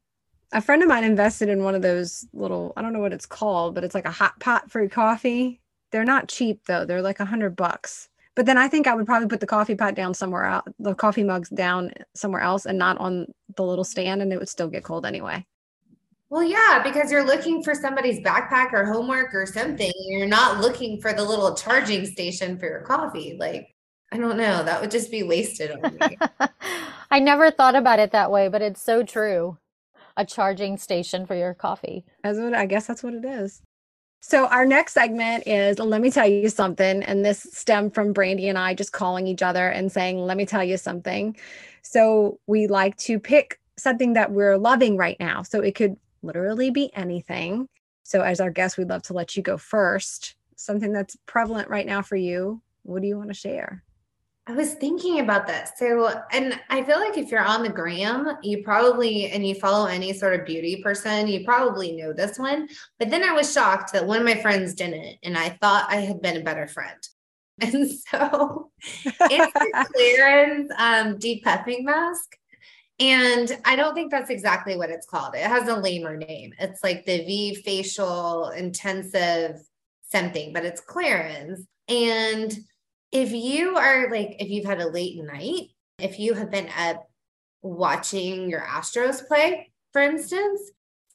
[0.54, 3.28] A friend of mine invested in one of those little, I don't know what it's
[3.28, 5.62] called, but it's like a hot pot for coffee.
[5.92, 6.86] They're not cheap though.
[6.86, 8.10] They're like a hundred bucks.
[8.36, 10.96] But then I think I would probably put the coffee pot down somewhere out, the
[10.96, 14.70] coffee mugs down somewhere else and not on the little stand, and it would still
[14.70, 15.46] get cold anyway.
[16.30, 19.92] Well, yeah, because you're looking for somebody's backpack or homework or something.
[20.08, 23.36] You're not looking for the little charging station for your coffee.
[23.38, 23.76] Like,
[24.14, 24.64] I don't know.
[24.64, 26.18] That would just be wasted on me.
[27.12, 29.58] I never thought about it that way, but it's so true.
[30.16, 32.06] A charging station for your coffee.
[32.24, 33.62] That's what I guess that's what it is.
[34.24, 37.02] So our next segment is let me tell you something.
[37.04, 40.46] And this stemmed from Brandy and I just calling each other and saying, let me
[40.46, 41.36] tell you something.
[41.82, 45.42] So we like to pick something that we're loving right now.
[45.42, 47.68] So it could literally be anything.
[48.04, 50.36] So as our guest, we'd love to let you go first.
[50.56, 52.62] Something that's prevalent right now for you.
[52.84, 53.84] What do you want to share?
[54.52, 55.72] I was thinking about this.
[55.78, 59.86] So, and I feel like if you're on the gram, you probably, and you follow
[59.86, 62.68] any sort of beauty person, you probably know this one.
[63.00, 65.20] But then I was shocked that one of my friends didn't.
[65.24, 66.98] And I thought I had been a better friend.
[67.62, 68.72] And so
[69.04, 72.36] it's the Clarins um, depuffing mask.
[73.00, 75.36] And I don't think that's exactly what it's called.
[75.36, 76.54] It has a lamer name.
[76.60, 79.62] It's like the V facial intensive
[80.10, 81.68] something, but it's Clarins.
[81.88, 82.58] And
[83.12, 85.70] if you are like, if you've had a late night,
[86.00, 87.08] if you have been up
[87.62, 90.72] watching your Astros play, for instance,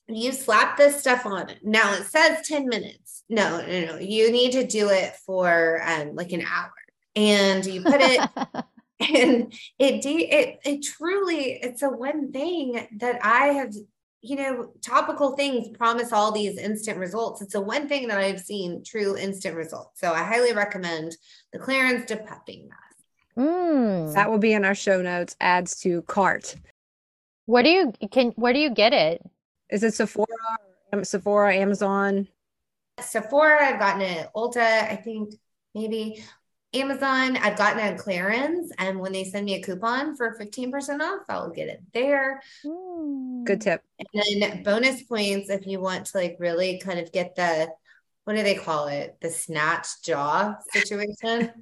[0.08, 1.50] you slap this stuff on.
[1.62, 3.24] Now it says 10 minutes.
[3.28, 3.98] No, no, no.
[3.98, 6.72] You need to do it for um, like an hour.
[7.16, 8.20] And you put it
[9.00, 13.74] and it de- it it truly it's a one thing that I have
[14.28, 17.42] you know topical things promise all these instant results.
[17.42, 20.00] It's the one thing that I've seen true instant results.
[20.00, 21.16] So I highly recommend
[21.52, 22.96] the Clarins depuffing mask.
[23.38, 24.14] Mm.
[24.14, 25.36] That will be in our show notes.
[25.40, 26.56] Adds to cart.
[27.46, 29.22] Where do you can where do you get it?
[29.70, 30.26] Is it Sephora?
[31.02, 32.28] Sephora, Amazon.
[33.00, 35.34] Sephora, I've gotten it Ulta, I think
[35.74, 36.24] maybe
[36.76, 38.68] Amazon, I've gotten it at Clarins.
[38.78, 42.42] And when they send me a coupon for 15% off, I'll get it there.
[43.44, 43.82] Good tip.
[43.98, 47.68] And then bonus points if you want to like really kind of get the
[48.24, 49.16] what do they call it?
[49.20, 51.52] The snatch jaw situation.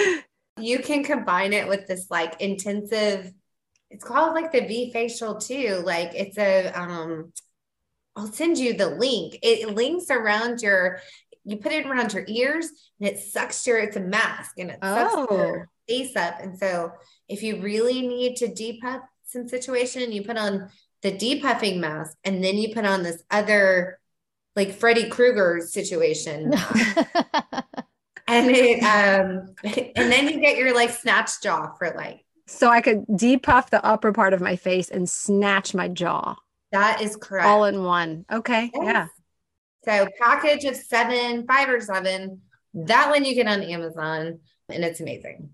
[0.58, 3.30] you can combine it with this like intensive,
[3.90, 5.82] it's called like the V facial too.
[5.84, 7.32] Like it's a um
[8.16, 9.38] I'll send you the link.
[9.42, 11.00] It links around your,
[11.46, 12.68] you put it around your ears
[13.00, 15.26] and it sucks your, it's a mask and it sucks Oh.
[15.30, 16.34] your face up.
[16.40, 16.92] And so
[17.28, 20.68] if you really need to depuff some situation, you put on
[21.02, 23.98] the depuffing mask and then you put on this other
[24.56, 26.52] like Freddy Krueger situation.
[28.28, 32.80] and it um and then you get your like snatch jaw for like So I
[32.80, 36.34] could depuff the upper part of my face and snatch my jaw
[36.72, 37.46] that is correct.
[37.46, 38.24] all in one.
[38.30, 38.70] Okay.
[38.74, 38.82] Yes.
[38.84, 39.06] Yeah.
[39.86, 42.40] So package of seven, five or seven.
[42.74, 45.50] That one you get on Amazon and it's amazing.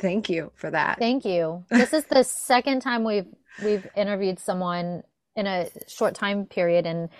[0.00, 0.98] Thank you for that.
[0.98, 1.64] Thank you.
[1.70, 3.28] This is the second time we've
[3.62, 5.02] we've interviewed someone
[5.36, 7.10] in a short time period and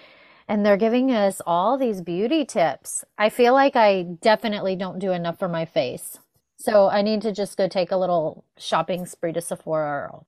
[0.49, 3.05] and they're giving us all these beauty tips.
[3.17, 6.19] I feel like I definitely don't do enough for my face.
[6.59, 10.21] So I need to just go take a little shopping spree to Sephora.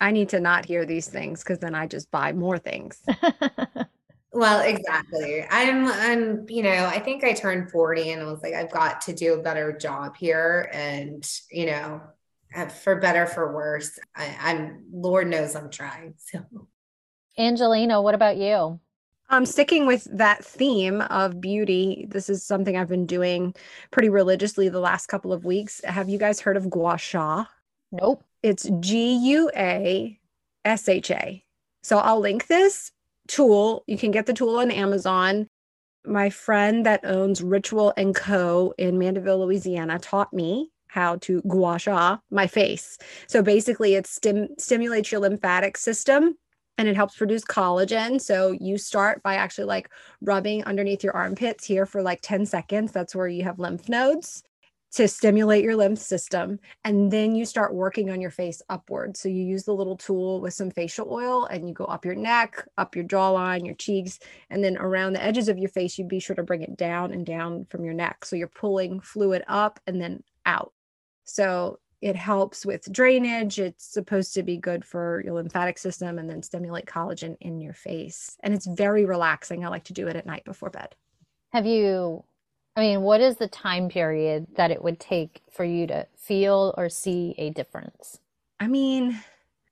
[0.00, 3.00] I need to not hear these things because then I just buy more things.
[4.32, 5.44] Well, exactly.
[5.50, 9.02] I'm I'm, you know, I think I turned 40 and I was like, I've got
[9.02, 10.70] to do a better job here.
[10.72, 12.00] And, you know,
[12.54, 13.98] uh, for better for worse.
[14.16, 16.14] I, I'm Lord knows I'm trying.
[16.16, 16.40] So
[17.38, 18.80] Angelina, what about you?
[19.28, 23.54] I'm um, sticking with that theme of beauty, this is something I've been doing
[23.90, 25.80] pretty religiously the last couple of weeks.
[25.84, 27.46] Have you guys heard of gua sha?
[27.90, 28.24] Nope.
[28.42, 30.18] It's G U A
[30.66, 31.42] S H A.
[31.82, 32.92] So I'll link this
[33.28, 33.84] tool.
[33.86, 35.48] You can get the tool on Amazon.
[36.04, 38.74] My friend that owns Ritual and Co.
[38.76, 42.98] in Mandeville, Louisiana, taught me how to gua sha my face.
[43.26, 46.36] So basically, it stim- stimulates your lymphatic system
[46.76, 48.20] and it helps produce collagen.
[48.20, 49.88] So you start by actually like
[50.20, 52.92] rubbing underneath your armpits here for like 10 seconds.
[52.92, 54.42] That's where you have lymph nodes
[54.92, 56.58] to stimulate your lymph system.
[56.84, 59.16] And then you start working on your face upward.
[59.16, 62.14] So you use the little tool with some facial oil and you go up your
[62.14, 64.18] neck, up your jawline, your cheeks,
[64.50, 67.12] and then around the edges of your face, You'd be sure to bring it down
[67.12, 68.24] and down from your neck.
[68.24, 70.72] So you're pulling fluid up and then out.
[71.24, 73.60] So it helps with drainage.
[73.60, 77.74] It's supposed to be good for your lymphatic system and then stimulate collagen in your
[77.74, 78.36] face.
[78.40, 79.64] And it's very relaxing.
[79.64, 80.96] I like to do it at night before bed.
[81.52, 82.24] Have you,
[82.74, 86.74] I mean, what is the time period that it would take for you to feel
[86.78, 88.18] or see a difference?
[88.60, 89.18] I mean,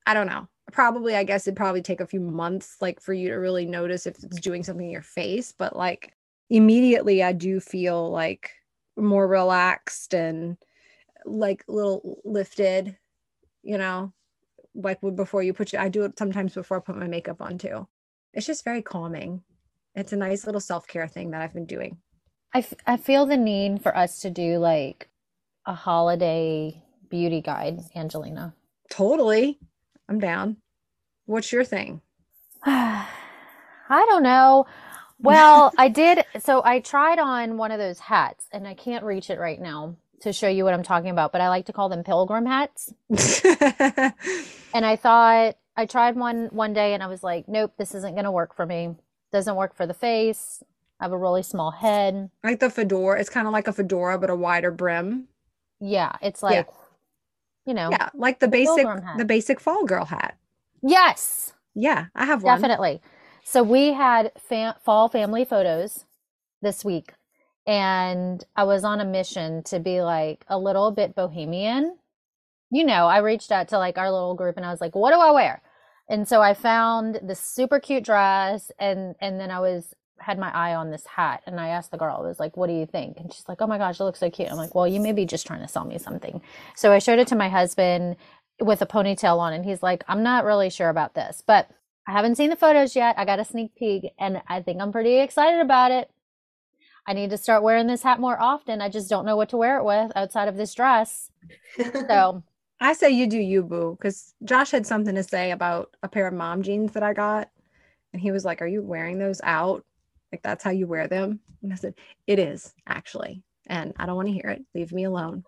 [0.07, 0.49] I don't know.
[0.71, 4.07] Probably, I guess it'd probably take a few months, like for you to really notice
[4.07, 5.53] if it's doing something in your face.
[5.53, 6.15] But like
[6.51, 8.51] immediately, I do feel like
[8.97, 10.59] more relaxed and
[11.25, 12.97] like a little lifted,
[13.63, 14.13] you know,
[14.75, 17.57] like before you put your, I do it sometimes before I put my makeup on
[17.57, 17.89] too.
[18.35, 19.43] It's just very calming.
[19.95, 21.99] It's a nice little self care thing that I've been doing.
[22.55, 25.09] I, f- I feel the need for us to do like
[25.67, 28.55] a holiday beauty guide, Angelina.
[28.91, 29.59] Totally.
[30.09, 30.57] I'm down.
[31.27, 32.01] What's your thing?
[32.65, 33.07] I
[33.89, 34.67] don't know.
[35.21, 36.25] Well, I did.
[36.41, 39.97] So I tried on one of those hats and I can't reach it right now
[40.23, 42.93] to show you what I'm talking about, but I like to call them pilgrim hats.
[44.73, 48.15] And I thought I tried one one day and I was like, nope, this isn't
[48.15, 48.97] going to work for me.
[49.33, 50.63] Doesn't work for the face.
[51.01, 52.31] I have a really small head.
[52.45, 53.19] like the fedora.
[53.21, 55.29] It's kind of like a fedora, but a wider brim.
[55.81, 56.49] Yeah, it's Yeah.
[56.49, 56.69] like
[57.67, 57.91] you know.
[57.91, 58.87] Yeah, like the The basic
[59.17, 60.37] the basic fall girl hat.
[60.83, 62.55] Yes, Yeah, I have one.
[62.61, 63.01] definitely.
[63.45, 66.05] So we had fa- fall family photos
[66.63, 67.15] this week,
[67.67, 71.97] and I was on a mission to be like a little bit bohemian.
[72.71, 75.13] You know, I reached out to like our little group and I was like, "What
[75.13, 75.63] do I wear?"
[76.09, 80.55] And so I found this super cute dress, and and then I was had my
[80.55, 82.87] eye on this hat, and I asked the girl, I was like, "What do you
[82.87, 85.01] think?" And she's like, "Oh my gosh, it looks so cute." I'm like, "Well, you
[85.01, 86.43] may be just trying to sell me something."
[86.77, 88.17] So I showed it to my husband
[88.61, 91.71] with a ponytail on, and he's like, "I'm not really sure about this, but."
[92.07, 93.15] I haven't seen the photos yet.
[93.19, 96.11] I got a sneak peek and I think I'm pretty excited about it.
[97.07, 98.81] I need to start wearing this hat more often.
[98.81, 101.31] I just don't know what to wear it with outside of this dress.
[101.77, 102.43] So,
[102.81, 106.27] I say you do you, boo, because Josh had something to say about a pair
[106.27, 107.51] of mom jeans that I got.
[108.13, 109.85] And he was like, Are you wearing those out?
[110.33, 111.41] Like, that's how you wear them?
[111.63, 111.95] And I said,
[112.27, 113.43] It is, actually.
[113.67, 114.65] And I don't want to hear it.
[114.75, 115.45] Leave me alone.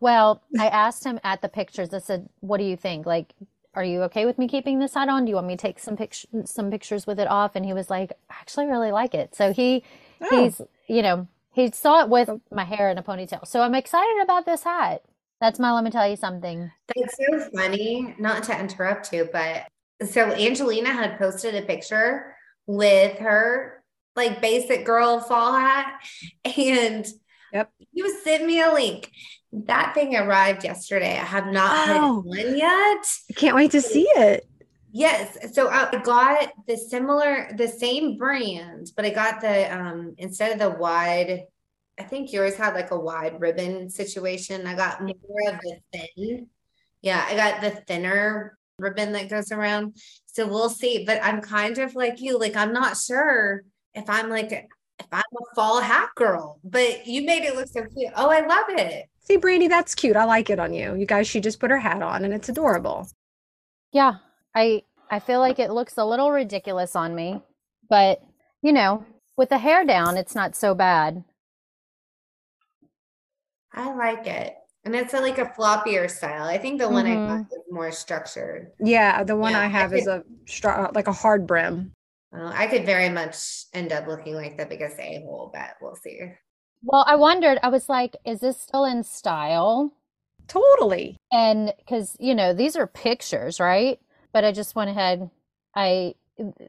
[0.00, 1.94] well, I asked him at the pictures.
[1.94, 3.06] I said, "What do you think?
[3.06, 3.34] Like,
[3.74, 5.24] are you okay with me keeping this hat on?
[5.24, 7.72] Do you want me to take some pictures some pictures with it off?" And he
[7.72, 9.84] was like, "I actually really like it." So he
[10.20, 12.40] Oh, he's, you know, he saw it with oh.
[12.50, 13.46] my hair in a ponytail.
[13.46, 15.02] So I'm excited about this hat.
[15.40, 16.70] That's my let me tell you something.
[16.94, 19.66] That's so funny, not to interrupt you, but
[20.06, 22.34] so Angelina had posted a picture
[22.66, 23.75] with her
[24.16, 26.00] like basic girl fall hat,
[26.56, 27.06] and
[27.52, 27.70] Yep.
[27.92, 29.10] you sent me a link.
[29.52, 31.12] That thing arrived yesterday.
[31.12, 32.24] I have not Oh.
[32.26, 33.06] put it on yet.
[33.36, 34.46] Can't wait to see it.
[34.92, 35.54] Yes.
[35.54, 40.58] So I got the similar, the same brand, but I got the um instead of
[40.58, 41.44] the wide,
[41.98, 44.66] I think yours had like a wide ribbon situation.
[44.66, 45.12] I got more
[45.48, 46.48] of the thin.
[47.02, 49.96] Yeah, I got the thinner ribbon that goes around.
[50.26, 51.04] So we'll see.
[51.06, 53.62] But I'm kind of like you, like I'm not sure
[53.96, 57.84] if I'm like if I'm a fall hat girl, but you made it look so
[57.96, 58.12] cute.
[58.16, 59.06] Oh, I love it.
[59.20, 60.16] See, Brandy, that's cute.
[60.16, 60.94] I like it on you.
[60.94, 63.08] You guys, she just put her hat on and it's adorable.
[63.92, 64.14] Yeah,
[64.54, 67.42] I I feel like it looks a little ridiculous on me,
[67.88, 68.22] but
[68.62, 69.04] you know,
[69.36, 71.24] with the hair down, it's not so bad.
[73.72, 74.54] I like it.
[74.84, 76.44] And it's a, like a floppier style.
[76.44, 77.36] I think the one I mm-hmm.
[77.38, 78.70] got is more structured.
[78.78, 81.92] Yeah, the one Yeah, I I have is a stra- like a hard brim.
[82.32, 85.96] Well, I could very much end up looking like the biggest a hole, but we'll
[85.96, 86.20] see.
[86.82, 89.92] Well, I wondered, I was like, is this still in style?
[90.48, 91.16] Totally.
[91.32, 93.98] And because, you know, these are pictures, right?
[94.32, 95.30] But I just went ahead.
[95.74, 96.14] I,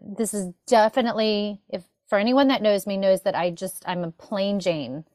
[0.01, 4.11] this is definitely, if for anyone that knows me, knows that I just, I'm a
[4.11, 5.05] plain Jane.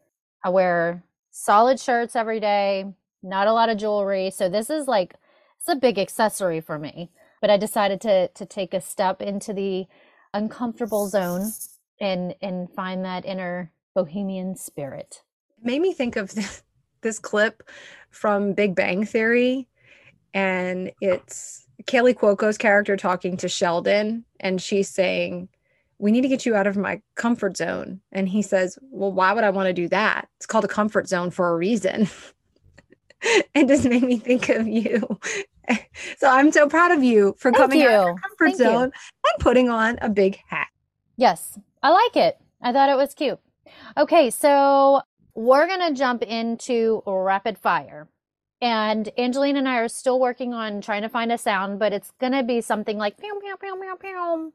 [0.44, 2.84] I wear solid shirts every day,
[3.22, 4.30] not a lot of jewelry.
[4.30, 5.14] So this is like,
[5.58, 7.10] it's a big accessory for me.
[7.40, 9.86] But I decided to, to take a step into the
[10.34, 11.50] uncomfortable zone
[12.00, 15.22] and, and find that inner bohemian spirit.
[15.62, 16.62] made me think of this,
[17.02, 17.62] this clip
[18.10, 19.68] from Big Bang Theory,
[20.34, 25.48] and it's Kaley Cuoco's character talking to Sheldon, and she's saying,
[25.98, 29.32] "We need to get you out of my comfort zone." And he says, "Well, why
[29.32, 30.28] would I want to do that?
[30.36, 32.08] It's called a comfort zone for a reason."
[33.54, 35.18] it just made me think of you.
[36.18, 38.16] so I'm so proud of you for Thank coming out of your you.
[38.16, 38.92] comfort Thank you.
[39.32, 40.68] Zone and putting on a big hat.
[41.16, 42.38] Yes, I like it.
[42.62, 43.40] I thought it was cute.
[43.96, 45.02] Okay, so
[45.34, 48.08] we're going to jump into rapid fire.
[48.60, 52.12] And Angelina and I are still working on trying to find a sound, but it's
[52.20, 54.52] going to be something like pew, pew, pew, pew, pew.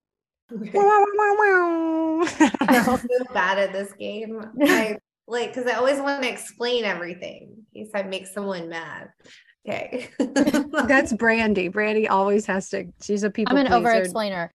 [2.62, 4.42] I'm so bad at this game.
[4.62, 4.98] I
[5.28, 9.10] like because I always want to explain everything in case I make someone mad.
[9.68, 10.08] Okay.
[10.88, 11.68] That's Brandy.
[11.68, 12.86] Brandy always has to.
[13.02, 14.54] She's a people I'm an over explainer.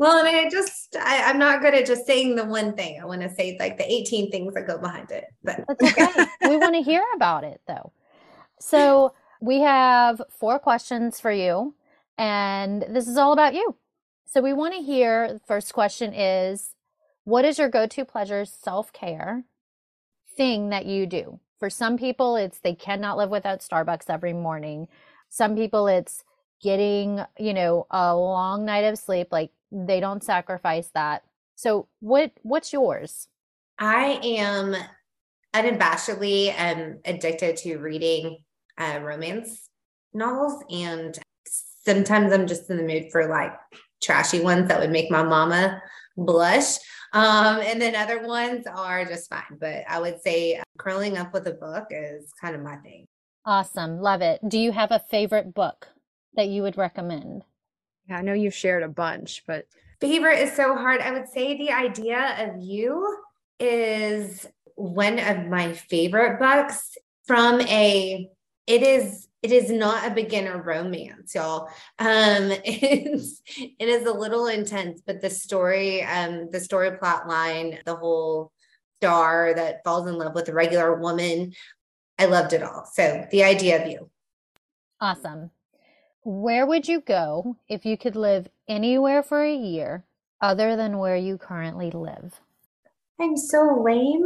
[0.00, 2.98] Well, I mean, I just I, I'm not good at just saying the one thing.
[3.00, 5.26] I want to say like the 18 things that go behind it.
[5.44, 6.26] But That's okay.
[6.48, 7.92] we want to hear about it though.
[8.58, 11.74] So we have four questions for you,
[12.16, 13.76] and this is all about you.
[14.24, 16.74] So we want to hear the first question is
[17.24, 19.44] what is your go-to pleasure self-care
[20.34, 21.40] thing that you do?
[21.58, 24.88] For some people, it's they cannot live without Starbucks every morning.
[25.28, 26.24] Some people, it's
[26.62, 29.28] getting, you know, a long night of sleep.
[29.30, 31.22] Like they don't sacrifice that.
[31.56, 33.28] So what what's yours?
[33.78, 34.76] I am
[35.54, 38.38] unabashedly um, addicted to reading
[38.78, 39.68] uh, romance
[40.12, 43.52] novels, and sometimes I'm just in the mood for like
[44.02, 45.82] trashy ones that would make my mama
[46.16, 46.76] blush.
[47.12, 49.58] Um, and then other ones are just fine.
[49.58, 53.06] But I would say curling up with a book is kind of my thing.
[53.44, 54.00] Awesome.
[54.00, 54.40] Love it.
[54.46, 55.88] Do you have a favorite book
[56.34, 57.44] that you would recommend?
[58.10, 59.66] Yeah, I know you've shared a bunch, but
[60.00, 61.00] Favorite is so hard.
[61.00, 63.18] I would say the idea of you
[63.60, 66.96] is one of my favorite books
[67.26, 68.28] from a
[68.66, 71.68] it is it is not a beginner romance y'all.
[71.98, 77.78] Um it's it is a little intense but the story um the story plot line
[77.84, 78.52] the whole
[78.96, 81.52] star that falls in love with a regular woman
[82.18, 82.86] i loved it all.
[82.90, 84.10] So the idea of you.
[84.98, 85.50] Awesome
[86.22, 90.04] where would you go if you could live anywhere for a year
[90.40, 92.40] other than where you currently live
[93.20, 94.24] i'm so lame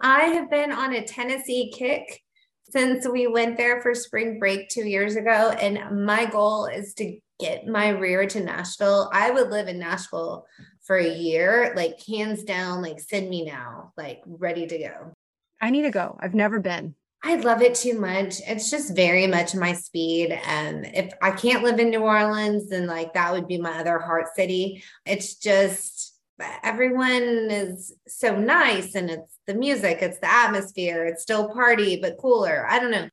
[0.00, 2.22] i have been on a tennessee kick
[2.70, 5.50] since we went there for spring break two years ago.
[5.60, 9.10] And my goal is to get my rear to Nashville.
[9.12, 10.46] I would live in Nashville
[10.82, 15.12] for a year, like hands down, like send me now, like ready to go.
[15.60, 16.18] I need to go.
[16.20, 16.94] I've never been.
[17.28, 18.40] I love it too much.
[18.46, 20.30] It's just very much my speed.
[20.46, 23.98] And if I can't live in New Orleans, then like that would be my other
[23.98, 24.84] heart city.
[25.04, 26.16] It's just
[26.62, 32.16] everyone is so nice and it's the music, it's the atmosphere, it's still party, but
[32.18, 32.64] cooler.
[32.70, 33.08] I don't know.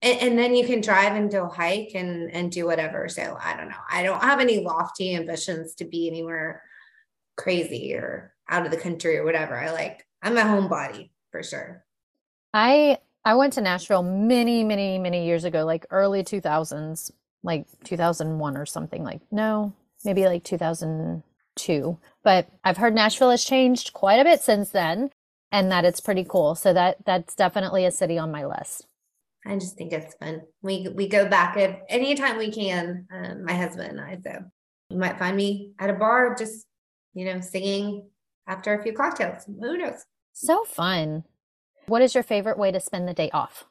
[0.00, 3.08] And, and, then you can drive and go hike and and do whatever.
[3.08, 3.82] So I don't know.
[3.90, 6.62] I don't have any lofty ambitions to be anywhere
[7.36, 9.56] crazy or out of the country or whatever.
[9.56, 11.84] I like I'm a homebody for sure.
[12.54, 17.10] I I went to Nashville many, many, many years ago, like early 2000s,
[17.42, 19.74] like 2001 or something like no,
[20.04, 21.98] maybe like 2002.
[22.22, 25.10] But I've heard Nashville has changed quite a bit since then
[25.50, 26.54] and that it's pretty cool.
[26.54, 28.86] So that that's definitely a city on my list.
[29.44, 30.42] I just think it's fun.
[30.62, 34.18] We we go back at anytime we can, um, my husband and I.
[34.22, 34.44] So
[34.90, 36.64] you might find me at a bar just,
[37.12, 38.08] you know, singing
[38.46, 39.46] after a few cocktails.
[39.46, 40.04] Who knows?
[40.32, 41.24] So fun.
[41.86, 43.64] What is your favorite way to spend the day off?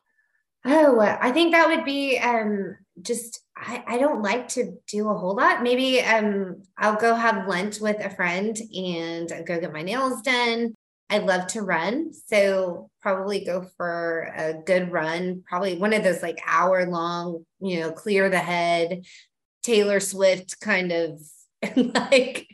[0.68, 5.18] Oh, I think that would be um, just I, I don't like to do a
[5.18, 5.61] whole lot.
[5.61, 10.74] Maybe um, I'll go have lunch with a friend and go get my nails done.
[11.09, 12.11] I love to run.
[12.26, 17.80] So probably go for a good run, probably one of those like hour long, you
[17.82, 19.03] know, clear the head,
[19.61, 21.22] Taylor Swift kind of
[21.76, 22.47] like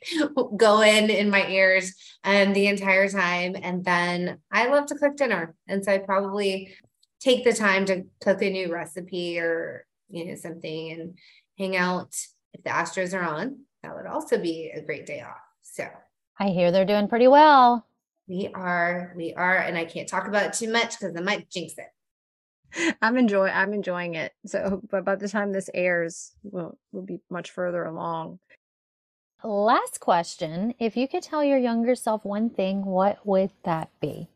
[0.57, 1.93] going in my ears
[2.23, 3.55] and um, the entire time.
[3.61, 5.55] And then I love to cook dinner.
[5.67, 6.75] And so I probably
[7.19, 11.17] take the time to cook a new recipe or you know something and
[11.57, 12.13] hang out
[12.53, 13.59] if the astros are on.
[13.83, 15.41] That would also be a great day off.
[15.61, 15.87] So
[16.39, 17.85] i hear they're doing pretty well.
[18.27, 19.57] We are we are.
[19.57, 22.97] And i can't talk about it too much because i might jinx it.
[23.01, 24.33] I'm enjoying i'm enjoying it.
[24.45, 28.39] So but by the time this airs we'll we'll be much further along
[29.43, 34.27] last question if you could tell your younger self one thing what would that be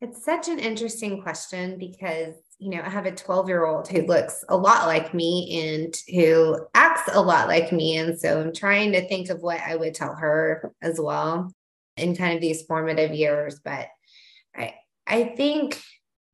[0.00, 4.02] it's such an interesting question because, you know, I have a 12 year old who
[4.02, 7.96] looks a lot like me and who acts a lot like me.
[7.96, 11.50] And so I'm trying to think of what I would tell her as well
[11.96, 13.58] in kind of these formative years.
[13.64, 13.88] But
[14.54, 14.74] I,
[15.06, 15.80] I think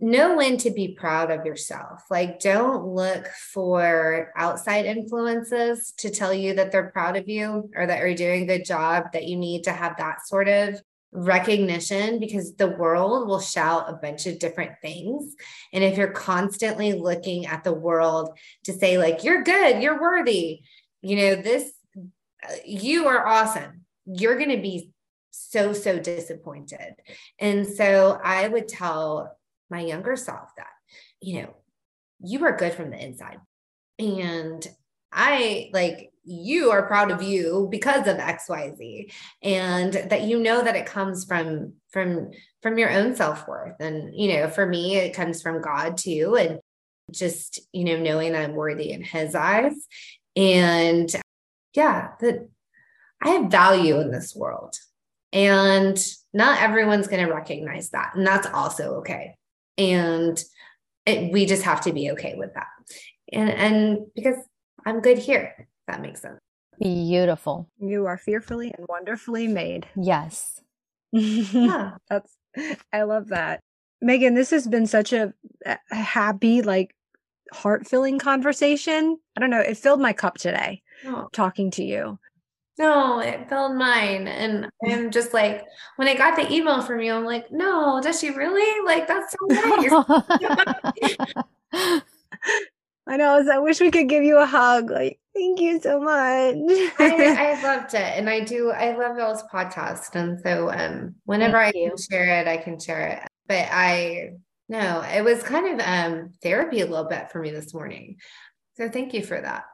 [0.02, 2.02] know when to be proud of yourself.
[2.10, 7.86] Like, don't look for outside influences to tell you that they're proud of you or
[7.86, 10.80] that you're doing a good job, that you need to have that sort of
[11.12, 15.36] recognition because the world will shout a bunch of different things.
[15.72, 20.62] And if you're constantly looking at the world to say, like, you're good, you're worthy,
[21.00, 21.70] you know, this,
[22.64, 24.90] you are awesome, you're going to be
[25.30, 26.94] so, so disappointed.
[27.38, 29.36] And so I would tell
[29.72, 30.68] my younger self that,
[31.20, 31.54] you know,
[32.22, 33.40] you are good from the inside.
[33.98, 34.66] And
[35.12, 39.12] I like you are proud of you because of xyz
[39.42, 42.30] and that you know that it comes from from
[42.62, 43.76] from your own self-worth.
[43.80, 46.60] And you know for me it comes from god too and
[47.10, 49.74] just you know knowing i'm worthy in his eyes.
[50.36, 51.12] And
[51.74, 52.48] yeah that
[53.22, 54.76] i have value in this world
[55.32, 55.98] and
[56.32, 59.36] not everyone's going to recognize that and that's also okay
[59.78, 60.42] and
[61.06, 62.66] it, we just have to be okay with that
[63.32, 64.36] and and because
[64.86, 66.40] i'm good here that makes sense.
[66.80, 67.68] Beautiful.
[67.78, 69.86] You are fearfully and wonderfully made.
[69.96, 70.60] Yes.
[71.12, 71.92] yeah.
[72.08, 72.36] That's
[72.92, 73.60] I love that.
[74.00, 75.32] Meagan, this has been such a,
[75.64, 76.94] a happy, like
[77.52, 79.18] heart filling conversation.
[79.36, 81.28] I don't know, it filled my cup today oh.
[81.32, 82.18] talking to you.
[82.78, 84.26] No, it filled mine.
[84.28, 85.64] And I'm just like,
[85.96, 88.84] when I got the email from you, I'm like, no, does she really?
[88.86, 89.46] Like, that's so
[91.72, 92.02] nice.
[93.06, 93.44] I know.
[93.52, 94.90] I wish we could give you a hug.
[94.90, 96.54] Like, thank you so much.
[96.98, 98.70] I, I, loved it, and I do.
[98.70, 101.88] I love y'all's podcast, and so um, whenever thank I you.
[101.88, 103.28] can share it, I can share it.
[103.48, 104.30] But I
[104.68, 108.16] no, it was kind of um therapy a little bit for me this morning.
[108.76, 109.64] So thank you for that.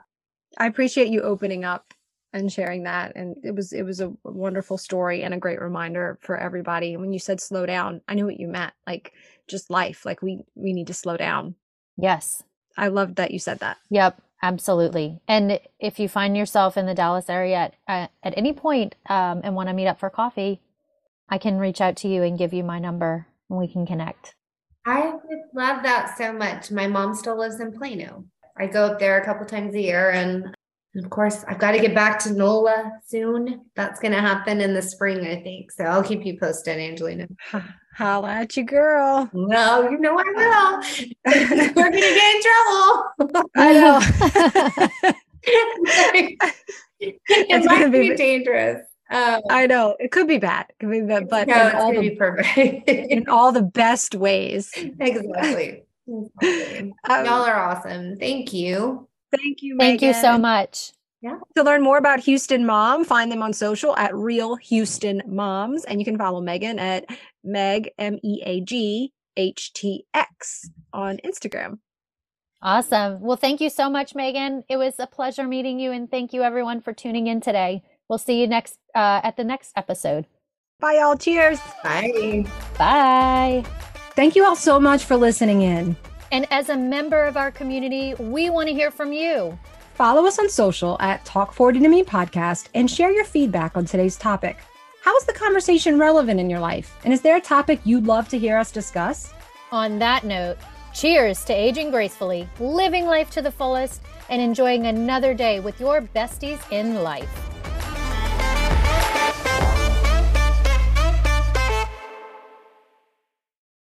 [0.57, 1.93] I appreciate you opening up
[2.33, 6.18] and sharing that and it was it was a wonderful story and a great reminder
[6.20, 9.12] for everybody and when you said slow down i knew what you meant like
[9.49, 11.55] just life like we we need to slow down
[11.97, 12.43] yes
[12.79, 13.76] I love that you said that.
[13.91, 15.20] Yep, absolutely.
[15.26, 19.57] And if you find yourself in the Dallas area at, at any point um, and
[19.57, 20.62] want to meet up for coffee,
[21.29, 24.37] I can reach out to you and give you my number and we can connect.
[24.87, 26.70] I would love that so much.
[26.70, 28.24] My mom still lives in Plano.
[28.57, 30.55] I go up there a couple times a year and
[30.99, 33.65] of course, I've got to get back to NOLA soon.
[33.75, 35.71] That's going to happen in the spring, I think.
[35.73, 37.29] So I'll keep you posted, Angelina.
[37.95, 39.29] Holla at you, girl.
[39.33, 41.07] No, you know I will.
[41.27, 43.51] We're going to get in trouble.
[43.57, 44.01] I know.
[47.01, 48.83] it might be- be dangerous.
[49.11, 49.97] Um, I know.
[49.99, 50.67] It could be bad.
[50.69, 52.89] It could be bad, but no, in all the be perfect.
[52.89, 54.71] in all the best ways.
[54.75, 55.85] exactly.
[56.07, 56.95] Exactly.
[57.09, 58.19] Um, Y'all are awesome.
[58.19, 59.08] Thank you.
[59.37, 59.76] Thank you.
[59.79, 60.93] Thank you so much.
[61.20, 61.39] Yeah.
[61.57, 66.01] To learn more about Houston Mom, find them on social at Real Houston Moms, and
[66.01, 67.07] you can follow Meagan at
[67.43, 71.79] Meg M E A G H T X on Instagram.
[72.62, 73.20] Awesome.
[73.20, 74.64] Well, thank you so much, Meagan.
[74.68, 77.83] It was a pleasure meeting you, and thank you everyone for tuning in today.
[78.09, 80.26] We'll see you next uh, at the next episode.
[80.81, 81.16] Bye, y'all.
[81.16, 81.61] Cheers.
[81.83, 82.45] Bye.
[82.79, 83.64] Bye.
[84.14, 85.97] Thank you all so much for listening in.
[86.31, 89.59] And as a member of our community, we want to hear from you.
[89.95, 93.85] Follow us on social at Talk 40 to Me podcast and share your feedback on
[93.85, 94.59] today's topic.
[95.03, 96.97] How is the conversation relevant in your life?
[97.05, 99.33] And is there a topic you'd love to hear us discuss?
[99.72, 100.59] On that note,
[100.95, 106.03] cheers to aging gracefully, living life to the fullest, and enjoying another day with your
[106.03, 107.58] besties in life.